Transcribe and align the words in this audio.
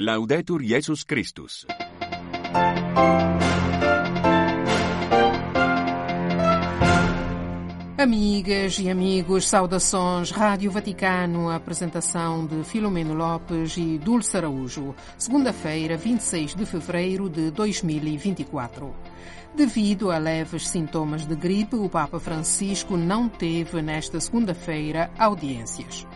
Laudetur 0.00 0.62
Jesus 0.62 1.02
Christus. 1.02 1.66
Amigas 7.98 8.78
e 8.78 8.88
amigos, 8.88 9.48
saudações. 9.48 10.30
Rádio 10.30 10.70
Vaticano, 10.70 11.50
apresentação 11.50 12.46
de 12.46 12.62
Filomeno 12.62 13.12
Lopes 13.12 13.76
e 13.76 13.98
Dulce 13.98 14.36
Araújo. 14.36 14.94
Segunda-feira, 15.18 15.96
26 15.96 16.54
de 16.54 16.64
fevereiro 16.64 17.28
de 17.28 17.50
2024. 17.50 18.94
Devido 19.52 20.12
a 20.12 20.18
leves 20.18 20.68
sintomas 20.68 21.26
de 21.26 21.34
gripe, 21.34 21.74
o 21.74 21.88
Papa 21.88 22.20
Francisco 22.20 22.96
não 22.96 23.28
teve 23.28 23.82
nesta 23.82 24.20
segunda-feira 24.20 25.10
audiências. 25.18 26.06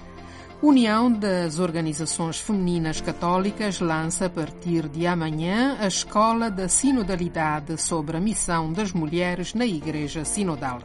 União 0.63 1.11
das 1.11 1.59
Organizações 1.59 2.39
Femininas 2.39 3.01
Católicas 3.01 3.81
lança 3.81 4.27
a 4.27 4.31
partir 4.31 4.89
de 4.89 5.09
amanhã 5.09 5.77
a 5.81 5.89
Escola 5.89 6.49
da 6.49 6.69
Sinodalidade 6.69 7.77
sobre 7.83 8.17
a 8.17 8.21
missão 8.21 8.73
das 8.73 8.93
mulheres 8.93 9.55
na 9.55 9.67
Igreja 9.67 10.25
Sinodal. 10.25 10.79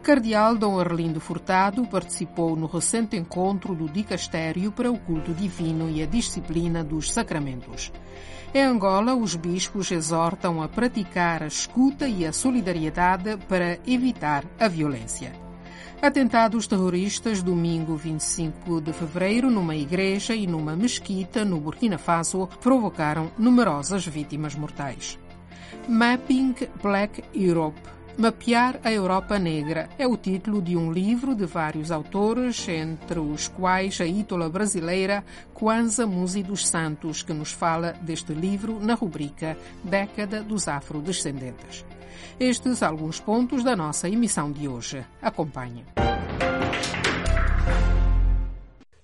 Cardeal 0.00 0.54
Dom 0.54 0.78
Arlindo 0.78 1.18
Furtado 1.18 1.84
participou 1.88 2.54
no 2.54 2.68
recente 2.68 3.16
encontro 3.16 3.74
do 3.74 3.88
Dicastério 3.88 4.70
para 4.70 4.92
o 4.92 4.96
Culto 4.96 5.34
Divino 5.34 5.90
e 5.90 6.04
a 6.04 6.06
Disciplina 6.06 6.84
dos 6.84 7.10
Sacramentos. 7.10 7.90
Em 8.54 8.62
Angola, 8.62 9.16
os 9.16 9.34
bispos 9.34 9.90
exortam 9.90 10.62
a 10.62 10.68
praticar 10.68 11.42
a 11.42 11.48
escuta 11.48 12.06
e 12.06 12.24
a 12.24 12.32
solidariedade 12.32 13.36
para 13.48 13.76
evitar 13.84 14.44
a 14.56 14.68
violência. 14.68 15.49
Atentados 16.02 16.66
terroristas 16.66 17.42
domingo 17.42 17.96
25 17.96 18.80
de 18.80 18.92
fevereiro 18.92 19.50
numa 19.50 19.76
igreja 19.76 20.34
e 20.34 20.46
numa 20.46 20.74
mesquita 20.74 21.44
no 21.44 21.60
Burkina 21.60 21.98
Faso 21.98 22.48
provocaram 22.60 23.30
numerosas 23.38 24.06
vítimas 24.06 24.54
mortais. 24.54 25.18
Mapping 25.88 26.54
Black 26.82 27.22
Europe 27.34 27.80
Mapear 28.20 28.78
a 28.84 28.92
Europa 28.92 29.38
Negra 29.38 29.88
é 29.96 30.06
o 30.06 30.14
título 30.14 30.60
de 30.60 30.76
um 30.76 30.92
livro 30.92 31.34
de 31.34 31.46
vários 31.46 31.90
autores, 31.90 32.68
entre 32.68 33.18
os 33.18 33.48
quais 33.48 33.98
a 33.98 34.04
ítola 34.04 34.50
brasileira 34.50 35.24
Kwanza 35.54 36.06
Musi 36.06 36.42
dos 36.42 36.68
Santos, 36.68 37.22
que 37.22 37.32
nos 37.32 37.50
fala 37.50 37.92
deste 38.02 38.34
livro 38.34 38.78
na 38.78 38.92
rubrica 38.92 39.56
Década 39.82 40.42
dos 40.42 40.68
Afrodescendentes. 40.68 41.82
Estes 42.38 42.82
alguns 42.82 43.20
pontos 43.20 43.62
da 43.62 43.76
nossa 43.76 44.08
emissão 44.08 44.50
de 44.50 44.68
hoje. 44.68 45.04
Acompanhe. 45.20 45.84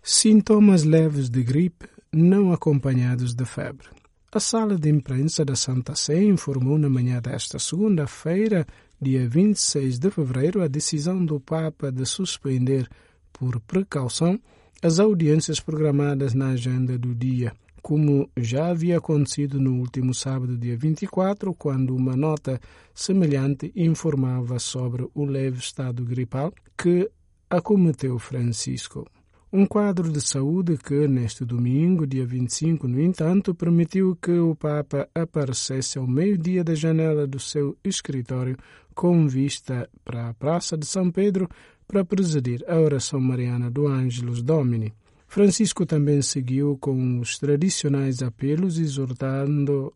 Sintomas 0.03 0.85
leves 0.85 1.29
de 1.29 1.43
gripe 1.43 1.89
não 2.13 2.53
acompanhados 2.53 3.35
de 3.35 3.45
febre. 3.45 3.89
A 4.33 4.41
sala 4.41 4.77
de 4.77 4.91
imprensa 4.91 5.45
da 5.45 5.57
Santa 5.57 5.95
Sé 5.95 6.23
informou 6.23 6.79
na 6.79 6.91
manhã 6.91 7.21
desta 7.21 7.59
segunda-feira 7.59 8.67
dia 9.01 9.29
26 9.29 9.99
de 9.99 10.11
fevereiro, 10.11 10.63
a 10.63 10.69
decisão 10.69 11.25
do 11.25 11.39
Papa 11.39 11.93
de 11.93 12.05
suspender, 12.07 12.89
por 13.33 13.61
precaução, 13.61 14.41
as 14.83 14.99
audiências 14.99 15.61
programadas 15.61 16.35
na 16.35 16.51
agenda 16.51 16.99
do 16.99 17.15
dia, 17.15 17.53
como 17.87 18.29
já 18.37 18.67
havia 18.67 18.99
acontecido 18.99 19.61
no 19.61 19.79
último 19.79 20.13
sábado, 20.13 20.59
dia 20.59 20.77
24, 20.77 21.55
quando 21.55 21.95
uma 21.95 22.17
nota 22.17 22.61
semelhante 22.93 23.71
informava 23.77 24.59
sobre 24.59 25.07
o 25.15 25.25
leve 25.25 25.61
estado 25.61 26.05
gripal 26.05 26.53
que 26.77 27.09
acometeu 27.49 28.19
Francisco. 28.19 29.07
Um 29.53 29.65
quadro 29.65 30.11
de 30.11 30.21
saúde 30.21 30.77
que, 30.77 31.07
neste 31.07 31.45
domingo, 31.45 32.09
dia 32.09 32.27
25, 32.27 32.89
no 32.89 33.01
entanto, 33.01 33.55
permitiu 33.55 34.19
que 34.21 34.33
o 34.33 34.57
Papa 34.57 35.09
aparecesse 35.15 35.97
ao 35.97 36.09
meio-dia 36.09 36.65
da 36.65 36.75
janela 36.75 37.25
do 37.25 37.39
seu 37.39 37.77
escritório 37.85 38.57
com 38.97 39.29
vista 39.29 39.89
para 40.05 40.31
a 40.31 40.35
Praça 40.35 40.77
de 40.77 40.87
São 40.87 41.09
Pedro 41.09 41.49
para 41.87 42.05
presidir 42.05 42.65
a 42.67 42.81
oração 42.81 43.21
mariana 43.21 43.71
do 43.71 43.87
Ângelus 43.87 44.43
Domini. 44.43 44.93
Francisco 45.37 45.85
também 45.85 46.23
seguiu 46.23 46.79
com 46.79 47.21
os 47.21 47.39
tradicionais 47.39 48.23
apelos, 48.23 48.79
exortando 48.79 49.93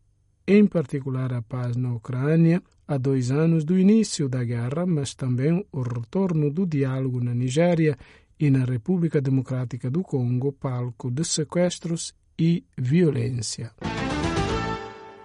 em 0.47 0.67
particular 0.67 1.33
a 1.33 1.41
paz 1.41 1.79
na 1.79 1.95
Ucrânia, 1.95 2.63
há 2.87 2.99
dois 2.99 3.31
anos 3.31 3.65
do 3.65 3.79
início 3.79 4.29
da 4.29 4.45
guerra, 4.45 4.85
mas 4.85 5.15
também 5.15 5.65
o 5.73 5.81
retorno 5.81 6.51
do 6.51 6.67
diálogo 6.67 7.25
na 7.25 7.35
Nigéria 7.35 7.97
e 8.39 8.51
na 8.51 8.67
República 8.67 9.19
Democrática 9.19 9.91
do 9.91 10.03
Congo, 10.03 10.53
palco 10.53 11.11
de 11.11 11.25
sequestros 11.25 12.13
e 12.39 12.63
violência. 12.77 13.73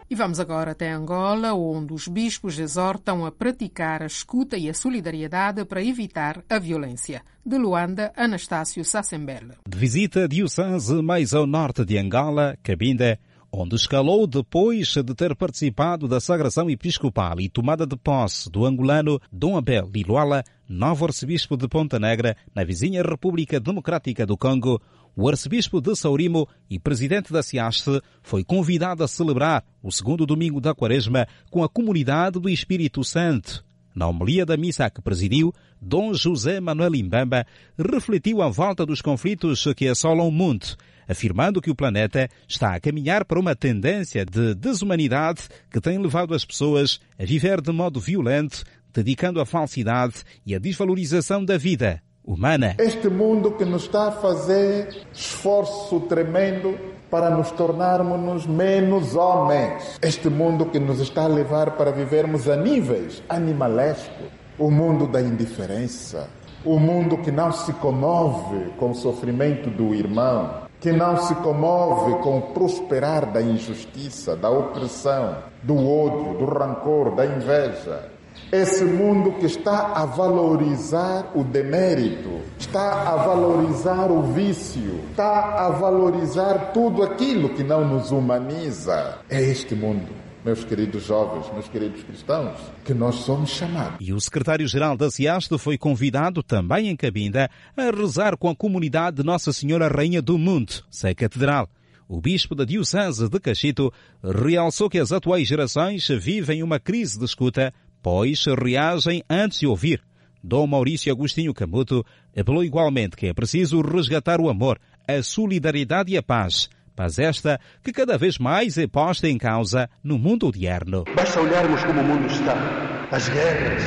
E 0.07 0.13
vamos 0.13 0.39
agora 0.39 0.71
até 0.71 0.91
Angola, 0.91 1.55
onde 1.55 1.91
os 1.91 2.07
bispos 2.07 2.59
exortam 2.59 3.25
a 3.25 3.31
praticar 3.31 4.03
a 4.03 4.05
escuta 4.05 4.55
e 4.55 4.69
a 4.69 4.73
solidariedade 4.73 5.66
para 5.66 5.83
evitar 5.83 6.43
a 6.47 6.59
violência. 6.59 7.23
De 7.43 7.57
Luanda, 7.57 8.13
Anastácio 8.16 8.85
Sassembele. 8.85 9.53
De 9.67 9.77
visita 9.77 10.27
diocese 10.27 11.01
mais 11.01 11.33
ao 11.33 11.47
norte 11.47 11.83
de 11.83 11.97
Angola, 11.97 12.55
Cabinda, 12.61 13.19
onde 13.51 13.75
escalou 13.75 14.27
depois 14.27 14.93
de 14.93 15.16
ter 15.16 15.35
participado 15.35 16.07
da 16.07 16.19
sagração 16.19 16.69
episcopal 16.69 17.39
e 17.39 17.49
tomada 17.49 17.87
de 17.87 17.97
posse 17.97 18.47
do 18.47 18.63
angolano 18.63 19.19
Dom 19.31 19.57
Abel 19.57 19.89
Liluala, 19.91 20.43
novo 20.69 21.05
arcebispo 21.05 21.57
de 21.57 21.67
Ponta 21.67 21.97
Negra, 21.97 22.37
na 22.53 22.63
vizinha 22.63 23.01
República 23.01 23.59
Democrática 23.59 24.25
do 24.25 24.37
Congo, 24.37 24.79
o 25.16 25.30
arcebispo 25.30 25.80
de 25.80 25.96
Saurimo 25.96 26.48
e 26.70 26.78
presidente 26.78 27.31
da 27.31 27.42
SIASTE 27.42 28.02
foi 28.22 28.44
convidado 28.44 29.03
a 29.03 29.08
celebrar 29.08 29.64
o 29.81 29.92
segundo 29.92 30.26
domingo 30.26 30.59
da 30.59 30.76
quaresma 30.76 31.26
com 31.50 31.64
a 31.64 31.70
comunidade 31.70 32.40
do 32.40 32.50
Espírito 32.50 33.03
Santo. 33.03 33.64
Na 33.96 34.09
homilia 34.09 34.46
da 34.46 34.58
missa 34.58 34.90
que 34.90 35.02
presidiu, 35.02 35.53
Dom 35.81 36.14
José 36.14 36.59
Manuel 36.59 36.96
Imbamba 36.96 37.46
refletiu 37.78 38.42
à 38.42 38.50
volta 38.50 38.86
dos 38.86 39.02
conflitos 39.02 39.66
que 39.74 39.88
assolam 39.88 40.28
o 40.28 40.31
mundo, 40.31 40.76
afirmando 41.08 41.62
que 41.62 41.72
o 41.72 41.76
planeta 41.76 42.28
está 42.46 42.76
a 42.76 42.80
caminhar 42.80 43.24
para 43.24 43.40
uma 43.40 43.56
tendência 43.56 44.26
de 44.26 44.53
desumanidade 44.53 45.44
que 45.72 45.80
tem 45.80 45.97
levado 45.97 46.34
as 46.34 46.44
pessoas 46.44 47.00
a 47.18 47.24
viver 47.24 47.62
de 47.62 47.72
modo 47.72 48.02
violento, 48.02 48.66
dedicando 48.94 49.40
a 49.40 49.46
falsidade 49.46 50.16
e 50.46 50.53
a 50.53 50.59
desvalorização 50.59 51.46
da 51.46 51.58
vida 51.58 52.02
humana. 52.25 52.75
Este 52.80 53.09
mundo 53.09 53.52
que 53.52 53.63
nos 53.63 53.84
está 53.84 54.08
a 54.08 54.12
fazer 54.12 55.06
esforço 55.13 56.00
tremendo 56.02 56.78
para 57.09 57.30
nos 57.30 57.52
tornarmos 57.52 58.46
menos 58.46 59.16
homens. 59.16 60.00
Este 60.02 60.30
mundo 60.30 60.66
que 60.66 60.80
nos 60.80 61.00
está 61.00 61.24
a 61.24 61.28
levar 61.28 61.72
para 61.72 61.91
vivermos 61.91 62.50
a 62.50 62.56
níveis 62.56 63.22
animalescos. 63.30 64.28
O 64.58 64.72
mundo 64.72 65.06
da 65.08 65.22
indiferença. 65.22 66.30
O 66.64 66.80
mundo 66.80 67.18
que 67.18 67.31
não 67.31 67.52
se 67.52 67.72
comove 67.74 68.72
com 68.78 68.91
o 68.91 68.96
sofrimento 68.96 69.69
do 69.69 69.94
irmão. 69.94 70.66
Que 70.80 70.91
não 70.91 71.18
se 71.18 71.35
comove 71.35 72.16
com 72.22 72.40
o 72.40 72.41
prosperar 72.53 73.31
da 73.31 73.41
injustiça, 73.41 74.35
da 74.35 74.50
opressão, 74.50 75.38
do 75.64 75.75
ódio, 75.75 76.38
do 76.38 76.46
rancor, 76.46 77.16
da 77.16 77.25
inveja 77.25 78.15
esse 78.51 78.84
mundo 78.84 79.34
que 79.34 79.46
está 79.46 79.94
a 79.94 80.06
valorizar 80.06 81.31
o 81.35 81.44
demérito, 81.44 82.41
está 82.57 83.09
a 83.09 83.16
valorizar 83.18 84.12
o 84.12 84.22
vício, 84.34 85.01
está 85.09 85.66
a 85.66 85.69
valorizar 85.69 86.72
tudo 86.73 87.03
aquilo 87.03 87.50
que 87.50 87.63
não 87.63 87.88
nos 87.88 88.12
humaniza. 88.12 89.19
É 89.29 89.41
este 89.41 89.75
mundo 89.75 90.25
meus 90.46 90.63
queridos 90.63 91.03
jovens, 91.03 91.51
meus 91.51 91.68
queridos 91.68 92.03
cristãos, 92.03 92.56
que 92.84 92.94
nós 92.94 93.16
somos 93.16 93.50
chamados. 93.50 93.97
E 94.00 94.13
o 94.13 94.22
secretário-geral 94.22 94.96
da 94.96 95.09
CIAST 95.09 95.57
foi 95.57 95.75
convidado 95.75 96.44
também 96.44 96.88
em 96.88 96.96
Cabinda 96.96 97.50
a 97.75 97.90
rezar 97.90 98.38
com 98.38 98.47
a 98.47 98.56
comunidade 98.56 99.17
de 99.17 99.23
Nossa 99.23 99.52
Senhora 99.52 99.88
Rainha 99.88 100.22
do 100.22 100.38
Mundo, 100.38 100.84
Sé 100.91 101.16
Catedral. 101.16 101.67
O 102.07 102.22
bispo 102.22 102.53
da 102.53 102.63
Diocese 102.63 103.28
de 103.28 103.40
Cachito 103.40 103.91
realçou 104.23 104.87
que 104.87 104.99
as 104.99 105.11
atuais 105.11 105.47
gerações 105.47 106.08
vivem 106.08 106.61
uma 106.61 106.79
crise 106.79 107.17
de 107.17 107.26
escuta 107.26 107.73
pois 108.05 108.46
reagem 108.46 109.23
antes 109.28 109.61
de 109.61 109.66
ouvir. 109.66 109.99
Dom 110.43 110.67
Maurício 110.67 111.11
Agostinho 111.11 111.55
Camuto 111.55 112.05
apelou 112.37 112.63
igualmente 112.63 113.17
que 113.17 113.25
é 113.25 113.34
preciso 113.34 113.81
resgatar 113.81 114.40
o 114.40 114.47
amor, 114.47 114.79
a 115.07 115.23
solidariedade 115.23 116.13
e 116.13 116.17
a 116.17 116.22
paz. 116.22 116.69
Paz 116.96 117.17
esta 117.17 117.59
que 117.84 117.91
cada 117.91 118.16
vez 118.16 118.37
mais 118.37 118.78
é 118.78 118.85
posta 118.85 119.28
em 119.28 119.40
causa 119.40 119.90
no 120.03 120.19
mundo 120.19 120.49
odierno. 120.49 121.03
Basta 121.16 121.41
olharmos 121.41 121.84
como 121.84 121.99
o 121.99 122.03
mundo 122.03 122.28
está. 122.28 123.07
As 123.11 123.28
guerras, 123.28 123.81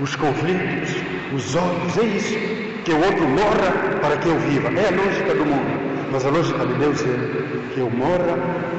os 0.00 0.16
conflitos, 0.16 0.90
os 1.32 1.54
ódios. 1.54 1.96
É 1.96 2.04
isso. 2.06 2.84
Que 2.84 2.90
o 2.90 2.96
outro 2.96 3.28
morra 3.28 4.00
para 4.00 4.16
que 4.18 4.28
eu 4.28 4.40
viva. 4.40 4.68
É 4.70 4.88
a 4.88 4.90
lógica 4.90 5.32
do 5.32 5.46
mundo. 5.46 5.83
Mas 6.14 6.24
a 6.24 6.30
lógica 6.30 6.64
de 6.64 6.78
Deus 6.78 7.00
é 7.00 7.74
que 7.74 7.80
eu 7.80 7.90
morra 7.90 8.36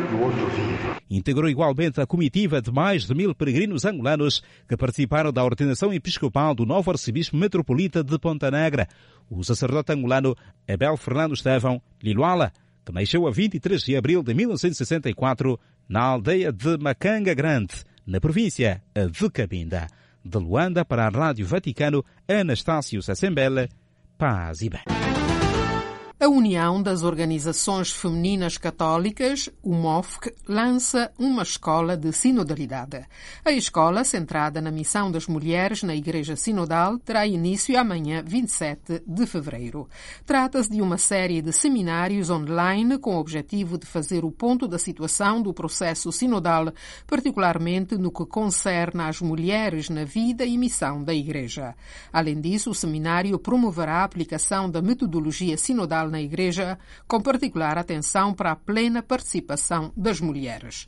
e 0.10 0.16
o 0.16 0.22
outro 0.22 0.48
viva. 0.52 0.96
Integrou 1.10 1.50
igualmente 1.50 2.00
a 2.00 2.08
comitiva 2.08 2.62
de 2.62 2.72
mais 2.72 3.06
de 3.06 3.14
mil 3.14 3.36
peregrinos 3.36 3.84
angolanos 3.84 4.42
que 4.70 4.78
participaram 4.78 5.34
da 5.34 5.44
ordenação 5.44 5.94
episcopal 5.94 6.56
do 6.56 6.66
novo 6.66 6.92
arcebispo 6.92 7.36
metropolita 7.36 8.02
de 8.02 8.18
Ponta 8.18 8.50
Negra, 8.50 8.88
o 9.30 9.44
sacerdote 9.44 9.92
angolano 9.92 10.34
Abel 10.66 10.96
Fernando 10.96 11.34
Estevão 11.34 11.82
Liluala, 12.02 12.54
que 12.86 12.94
nasceu 12.94 13.28
a 13.28 13.32
23 13.32 13.84
de 13.84 13.98
abril 13.98 14.24
de 14.24 14.34
1964 14.34 15.60
na 15.90 16.04
aldeia 16.04 16.54
de 16.54 16.78
Macanga 16.78 17.34
Grande, 17.34 17.84
na 18.08 18.22
província 18.22 18.82
de 19.12 19.30
Cabinda. 19.30 19.88
De 20.24 20.38
Luanda 20.38 20.86
para 20.86 21.06
a 21.06 21.10
Rádio 21.10 21.46
Vaticano, 21.46 22.02
Anastácio 22.30 23.02
Sassembele, 23.04 23.68
paz 24.18 24.62
e 24.62 24.70
bem. 24.70 25.25
A 26.18 26.30
União 26.30 26.82
das 26.82 27.04
Organizações 27.04 27.92
Femininas 27.92 28.58
Católicas, 28.58 29.50
o 29.62 29.74
MOFC, 29.74 30.34
lança 30.48 31.12
uma 31.20 31.44
escola 31.44 31.98
de 31.98 32.14
sinodalidade. 32.14 33.06
A 33.44 33.52
escola, 33.52 34.02
centrada 34.06 34.62
na 34.62 34.72
missão 34.72 35.12
das 35.12 35.28
mulheres 35.28 35.84
na 35.84 35.94
Igreja 35.94 36.38
Sinodal, 36.38 36.98
terá 37.00 37.28
início 37.28 37.78
amanhã, 37.78 38.24
27 38.26 39.04
de 39.06 39.26
fevereiro. 39.26 39.90
Trata-se 40.26 40.72
de 40.72 40.82
uma 40.82 40.98
série 40.98 41.42
de 41.42 41.52
seminários 41.52 42.30
online 42.30 42.98
com 42.98 43.18
o 43.18 43.20
objetivo 43.20 43.78
de 43.78 43.86
fazer 43.86 44.24
o 44.24 44.32
ponto 44.32 44.70
da 44.70 44.80
situação 44.80 45.42
do 45.42 45.54
processo 45.54 46.14
sinodal, 46.14 46.72
particularmente 47.06 47.98
no 47.98 48.10
que 48.10 48.26
concerne 48.26 49.02
às 49.02 49.20
mulheres 49.20 49.90
na 49.90 50.06
vida 50.06 50.46
e 50.46 50.58
missão 50.58 51.04
da 51.04 51.14
Igreja. 51.14 51.76
Além 52.14 52.40
disso, 52.40 52.70
o 52.70 52.76
seminário 52.76 53.38
promoverá 53.38 53.98
a 53.98 54.06
aplicação 54.06 54.70
da 54.72 54.82
metodologia 54.82 55.58
sinodal 55.58 56.06
na 56.16 56.22
Igreja, 56.22 56.80
com 57.08 57.22
particular 57.22 57.78
atenção 57.78 58.34
para 58.34 58.54
a 58.54 58.56
plena 58.56 59.04
participação 59.04 59.92
das 59.98 60.22
mulheres. 60.22 60.88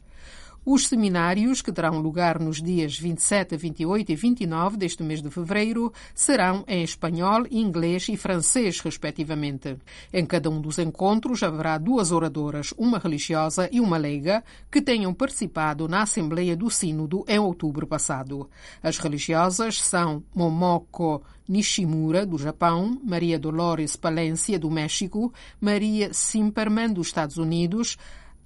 Os 0.70 0.90
seminários, 0.90 1.62
que 1.62 1.72
terão 1.72 2.00
lugar 2.00 2.42
nos 2.42 2.62
dias 2.62 3.00
27, 3.00 3.56
28 3.56 4.12
e 4.12 4.16
29 4.18 4.76
deste 4.76 5.02
mês 5.02 5.22
de 5.22 5.30
fevereiro, 5.30 5.94
serão 6.14 6.66
em 6.68 6.84
espanhol, 6.84 7.46
inglês 7.50 8.10
e 8.10 8.18
francês, 8.18 8.82
respectivamente. 8.82 9.78
Em 10.12 10.26
cada 10.26 10.50
um 10.50 10.60
dos 10.60 10.78
encontros 10.78 11.42
haverá 11.42 11.78
duas 11.78 12.12
oradoras, 12.12 12.74
uma 12.78 13.00
religiosa 13.00 13.70
e 13.72 13.80
uma 13.80 13.96
leiga, 13.96 14.44
que 14.70 14.82
tenham 14.82 15.14
participado 15.14 15.88
na 15.88 16.02
Assembleia 16.02 16.54
do 16.54 16.70
Sínodo 16.70 17.24
em 17.30 17.40
outubro 17.40 17.88
passado. 17.88 18.50
As 18.84 18.98
religiosas 18.98 19.82
são 19.82 20.22
Momoko 20.36 21.24
Nishimura, 21.48 22.26
do 22.26 22.38
Japão, 22.38 23.00
Maria 23.06 23.40
Dolores 23.40 23.96
Palencia, 23.96 24.60
do 24.60 24.70
México, 24.70 25.32
Maria 25.62 26.14
Simperman, 26.14 26.92
dos 26.92 27.08
Estados 27.08 27.38
Unidos, 27.38 27.98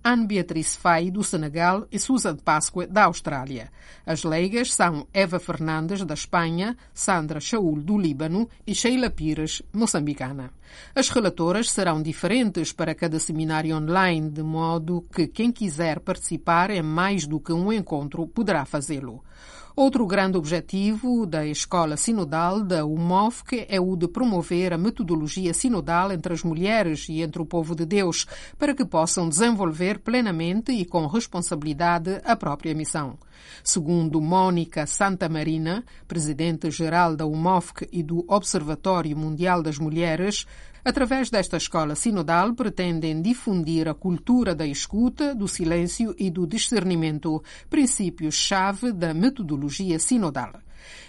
Anne 0.03 0.25
Beatriz 0.25 0.75
Fay, 0.75 1.11
do 1.11 1.23
Senegal, 1.23 1.87
e 1.91 1.99
Susan 1.99 2.35
Páscoa, 2.35 2.87
da 2.87 3.05
Austrália. 3.05 3.71
As 4.03 4.23
leigas 4.23 4.73
são 4.73 5.07
Eva 5.13 5.39
Fernandes, 5.39 6.03
da 6.03 6.15
Espanha, 6.15 6.75
Sandra 6.93 7.39
Shaul, 7.39 7.79
do 7.79 7.97
Líbano 7.97 8.49
e 8.65 8.73
Sheila 8.73 9.11
Pires, 9.11 9.61
moçambicana. 9.71 10.51
As 10.95 11.09
relatoras 11.09 11.69
serão 11.69 12.01
diferentes 12.01 12.73
para 12.73 12.95
cada 12.95 13.19
seminário 13.19 13.75
online, 13.75 14.29
de 14.29 14.41
modo 14.41 15.05
que 15.13 15.27
quem 15.27 15.51
quiser 15.51 15.99
participar 15.99 16.71
em 16.71 16.81
mais 16.81 17.27
do 17.27 17.39
que 17.39 17.53
um 17.53 17.71
encontro 17.71 18.27
poderá 18.27 18.65
fazê-lo. 18.65 19.23
Outro 19.73 20.05
grande 20.05 20.37
objetivo 20.37 21.25
da 21.25 21.45
Escola 21.45 21.95
Sinodal 21.95 22.61
da 22.61 22.85
UMOFC 22.85 23.65
é 23.69 23.79
o 23.79 23.95
de 23.95 24.05
promover 24.05 24.73
a 24.73 24.77
metodologia 24.77 25.53
sinodal 25.53 26.11
entre 26.11 26.33
as 26.33 26.43
mulheres 26.43 27.07
e 27.07 27.21
entre 27.21 27.41
o 27.41 27.45
povo 27.45 27.73
de 27.73 27.85
Deus, 27.85 28.25
para 28.59 28.75
que 28.75 28.83
possam 28.83 29.29
desenvolver 29.29 29.99
plenamente 29.99 30.73
e 30.73 30.83
com 30.83 31.07
responsabilidade 31.07 32.21
a 32.25 32.35
própria 32.35 32.75
missão. 32.75 33.17
Segundo 33.63 34.19
Mônica 34.19 34.85
Santa 34.85 35.29
Marina, 35.29 35.85
presidente-geral 36.05 37.15
da 37.15 37.25
UMOFC 37.25 37.87
e 37.93 38.03
do 38.03 38.25
Observatório 38.27 39.15
Mundial 39.15 39.63
das 39.63 39.77
Mulheres, 39.77 40.45
Através 40.83 41.29
desta 41.29 41.57
escola 41.57 41.93
sinodal, 41.93 42.53
pretendem 42.55 43.21
difundir 43.21 43.87
a 43.87 43.93
cultura 43.93 44.55
da 44.55 44.65
escuta, 44.65 45.35
do 45.35 45.47
silêncio 45.47 46.15
e 46.17 46.31
do 46.31 46.47
discernimento, 46.47 47.43
princípios-chave 47.69 48.91
da 48.91 49.13
metodologia 49.13 49.99
sinodal. 49.99 50.53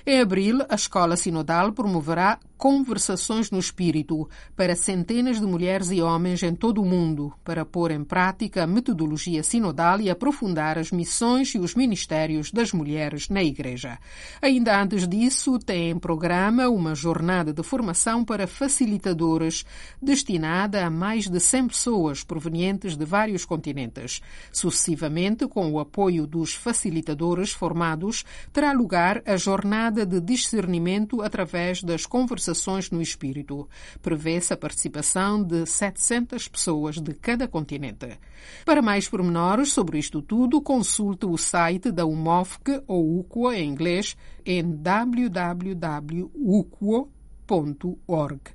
Em 0.04 0.20
abril, 0.20 0.58
a 0.68 0.74
Escola 0.74 1.16
Sinodal 1.16 1.72
promoverá 1.72 2.38
Conversações 2.56 3.50
no 3.50 3.58
Espírito 3.58 4.28
para 4.54 4.76
centenas 4.76 5.40
de 5.40 5.46
mulheres 5.46 5.90
e 5.90 6.00
homens 6.00 6.44
em 6.44 6.54
todo 6.54 6.80
o 6.80 6.84
mundo, 6.84 7.32
para 7.42 7.64
pôr 7.64 7.90
em 7.90 8.04
prática 8.04 8.62
a 8.62 8.66
metodologia 8.68 9.42
sinodal 9.42 10.00
e 10.00 10.08
aprofundar 10.08 10.78
as 10.78 10.92
missões 10.92 11.56
e 11.56 11.58
os 11.58 11.74
ministérios 11.74 12.52
das 12.52 12.72
mulheres 12.72 13.28
na 13.28 13.42
Igreja. 13.42 13.98
Ainda 14.40 14.80
antes 14.80 15.08
disso, 15.08 15.58
tem 15.58 15.90
em 15.90 15.98
programa 15.98 16.68
uma 16.68 16.94
jornada 16.94 17.52
de 17.52 17.64
formação 17.64 18.24
para 18.24 18.46
facilitadores, 18.46 19.64
destinada 20.00 20.86
a 20.86 20.90
mais 20.90 21.28
de 21.28 21.40
100 21.40 21.66
pessoas 21.66 22.22
provenientes 22.22 22.96
de 22.96 23.04
vários 23.04 23.44
continentes. 23.44 24.20
Sucessivamente, 24.52 25.48
com 25.48 25.68
o 25.72 25.80
apoio 25.80 26.28
dos 26.28 26.54
facilitadores 26.54 27.50
formados, 27.50 28.24
terá 28.52 28.70
lugar 28.70 29.20
a 29.26 29.36
jornada 29.36 29.61
de 30.06 30.20
discernimento 30.20 31.22
através 31.22 31.82
das 31.82 32.06
conversações 32.06 32.90
no 32.90 33.00
espírito. 33.00 33.68
Prevê-se 34.00 34.52
a 34.52 34.56
participação 34.56 35.42
de 35.42 35.64
700 35.66 36.48
pessoas 36.48 37.00
de 37.00 37.14
cada 37.14 37.48
continente. 37.48 38.18
Para 38.64 38.82
mais 38.82 39.08
pormenores 39.08 39.72
sobre 39.72 39.98
isto 39.98 40.20
tudo, 40.20 40.60
consulte 40.60 41.26
o 41.26 41.36
site 41.36 41.90
da 41.90 42.04
UMOFC 42.04 42.82
ou 42.86 43.18
UCUA 43.20 43.58
em 43.58 43.68
inglês 43.68 44.16
em 44.44 44.62
www.ucuo.org. 44.62 45.60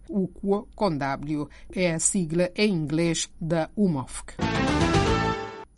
UCUA 0.09 0.65
com 0.75 0.97
W 0.97 1.47
é 1.73 1.93
a 1.93 1.99
sigla 1.99 2.49
em 2.55 2.73
inglês 2.73 3.29
da 3.39 3.69
UMOFC. 3.75 4.35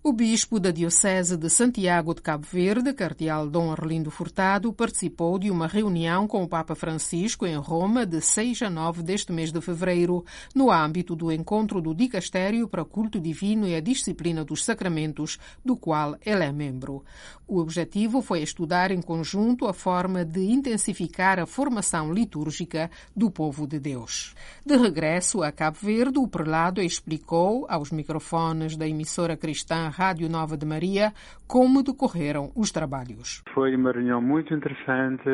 O 0.09 0.11
bispo 0.11 0.59
da 0.59 0.71
Diocese 0.71 1.37
de 1.37 1.51
Santiago 1.51 2.15
de 2.15 2.21
Cabo 2.23 2.43
Verde, 2.51 2.93
cardeal 2.93 3.47
Dom 3.47 3.71
Arlindo 3.71 4.09
Furtado, 4.09 4.73
participou 4.73 5.37
de 5.37 5.51
uma 5.51 5.67
reunião 5.67 6.27
com 6.27 6.41
o 6.41 6.47
Papa 6.47 6.73
Francisco 6.73 7.45
em 7.45 7.55
Roma 7.57 8.07
de 8.07 8.19
6 8.19 8.63
a 8.63 8.71
9 8.71 9.03
deste 9.03 9.31
mês 9.31 9.51
de 9.51 9.61
fevereiro, 9.61 10.25
no 10.55 10.71
âmbito 10.71 11.15
do 11.15 11.31
encontro 11.31 11.79
do 11.79 11.93
Dicastério 11.93 12.67
para 12.67 12.83
Culto 12.83 13.19
Divino 13.19 13.67
e 13.67 13.75
a 13.75 13.79
Disciplina 13.79 14.43
dos 14.43 14.65
Sacramentos, 14.65 15.37
do 15.63 15.77
qual 15.77 16.17
ele 16.25 16.43
é 16.43 16.51
membro. 16.51 17.03
O 17.47 17.59
objetivo 17.59 18.19
foi 18.23 18.41
estudar 18.41 18.89
em 18.89 19.03
conjunto 19.03 19.67
a 19.67 19.73
forma 19.73 20.25
de 20.25 20.41
intensificar 20.41 21.39
a 21.39 21.45
formação 21.45 22.11
litúrgica 22.11 22.89
do 23.15 23.29
povo 23.29 23.67
de 23.67 23.79
Deus. 23.79 24.33
De 24.65 24.75
regresso 24.75 25.43
a 25.43 25.51
Cabo 25.51 25.77
Verde, 25.79 26.17
o 26.17 26.27
prelado 26.27 26.81
explicou 26.81 27.67
aos 27.69 27.91
microfones 27.91 28.75
da 28.75 28.87
emissora 28.87 29.37
cristã 29.37 29.91
Rádio 29.99 30.29
Nova 30.29 30.55
de 30.55 30.65
Maria 30.65 31.11
como 31.45 31.83
decorreram 31.83 32.53
os 32.55 32.71
trabalhos. 32.71 33.43
Foi 33.53 33.75
uma 33.75 33.91
reunião 33.91 34.21
muito 34.21 34.53
interessante, 34.53 35.27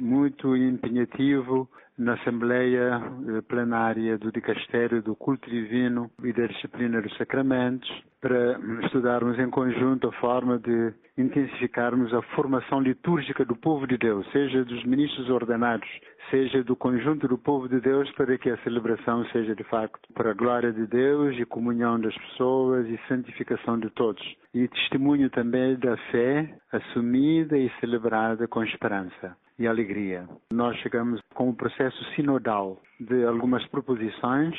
muito 0.00 0.56
empenhativo 0.56 1.70
na 1.98 2.14
Assembleia 2.14 3.02
Plenária 3.48 4.16
do 4.16 4.30
Dicastério 4.30 5.02
do 5.02 5.16
Culto 5.16 5.50
Divino 5.50 6.08
e 6.22 6.32
da 6.32 6.46
Disciplina 6.46 7.02
dos 7.02 7.14
Sacramentos, 7.16 7.90
para 8.20 8.58
estudarmos 8.84 9.38
em 9.38 9.50
conjunto 9.50 10.08
a 10.08 10.12
forma 10.12 10.58
de 10.58 10.92
intensificarmos 11.16 12.14
a 12.14 12.22
formação 12.36 12.80
litúrgica 12.80 13.44
do 13.44 13.56
povo 13.56 13.86
de 13.86 13.98
Deus, 13.98 14.24
seja 14.30 14.64
dos 14.64 14.84
ministros 14.84 15.28
ordenados, 15.28 15.88
seja 16.30 16.62
do 16.62 16.76
conjunto 16.76 17.26
do 17.26 17.36
povo 17.36 17.68
de 17.68 17.80
Deus, 17.80 18.08
para 18.12 18.38
que 18.38 18.50
a 18.50 18.56
celebração 18.58 19.24
seja 19.26 19.54
de 19.54 19.64
facto 19.64 20.00
para 20.14 20.30
a 20.30 20.34
glória 20.34 20.72
de 20.72 20.86
Deus 20.86 21.36
e 21.36 21.44
comunhão 21.44 22.00
das 22.00 22.16
pessoas 22.16 22.86
e 22.86 22.98
santificação 23.08 23.78
de 23.78 23.90
todos. 23.90 24.22
E 24.54 24.68
testemunho 24.68 25.30
também 25.30 25.76
da 25.76 25.96
fé 26.12 26.54
assumida 26.72 27.58
e 27.58 27.70
celebrada 27.80 28.46
com 28.46 28.62
esperança 28.62 29.36
e 29.58 29.66
alegria. 29.66 30.28
Nós 30.52 30.76
chegamos 30.78 31.20
com 31.34 31.50
o 31.50 31.54
processo 31.54 32.02
sinodal 32.14 32.78
de 33.00 33.24
algumas 33.24 33.66
proposições 33.68 34.56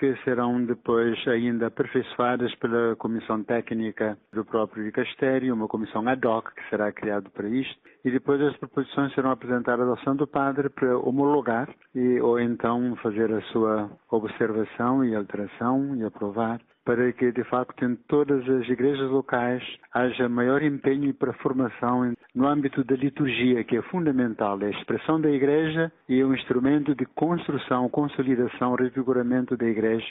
que 0.00 0.16
serão 0.24 0.64
depois 0.64 1.14
ainda 1.28 1.66
aperfeiçoadas 1.66 2.54
pela 2.54 2.96
comissão 2.96 3.44
técnica 3.44 4.16
do 4.32 4.42
próprio 4.42 4.82
dicastério, 4.82 5.52
uma 5.52 5.68
comissão 5.68 6.08
ad 6.08 6.26
hoc 6.26 6.54
que 6.54 6.70
será 6.70 6.90
criada 6.90 7.28
para 7.28 7.46
isto, 7.46 7.78
e 8.02 8.10
depois 8.10 8.40
as 8.40 8.56
proposições 8.56 9.12
serão 9.14 9.30
apresentadas 9.30 9.86
ao 9.86 9.98
Santo 9.98 10.26
Padre 10.26 10.70
para 10.70 10.98
homologar 10.98 11.68
e 11.94 12.18
ou 12.18 12.40
então 12.40 12.96
fazer 13.02 13.30
a 13.30 13.42
sua 13.52 13.90
observação 14.10 15.04
e 15.04 15.14
alteração 15.14 15.94
e 15.94 16.02
aprovar 16.02 16.58
para 16.84 17.12
que, 17.12 17.30
de 17.32 17.44
facto, 17.44 17.84
em 17.84 17.94
todas 18.08 18.48
as 18.48 18.68
igrejas 18.68 19.10
locais 19.10 19.62
haja 19.92 20.28
maior 20.28 20.62
empenho 20.62 21.12
para 21.14 21.30
a 21.30 21.34
formação 21.34 22.12
no 22.34 22.46
âmbito 22.46 22.82
da 22.84 22.96
liturgia, 22.96 23.64
que 23.64 23.76
é 23.76 23.82
fundamental, 23.82 24.60
é 24.62 24.66
a 24.66 24.70
expressão 24.70 25.20
da 25.20 25.30
igreja 25.30 25.92
e 26.08 26.20
é 26.20 26.24
um 26.24 26.34
instrumento 26.34 26.94
de 26.94 27.04
construção, 27.06 27.88
consolidação, 27.88 28.74
revigoramento 28.74 29.56
da 29.56 29.66
igreja 29.66 30.06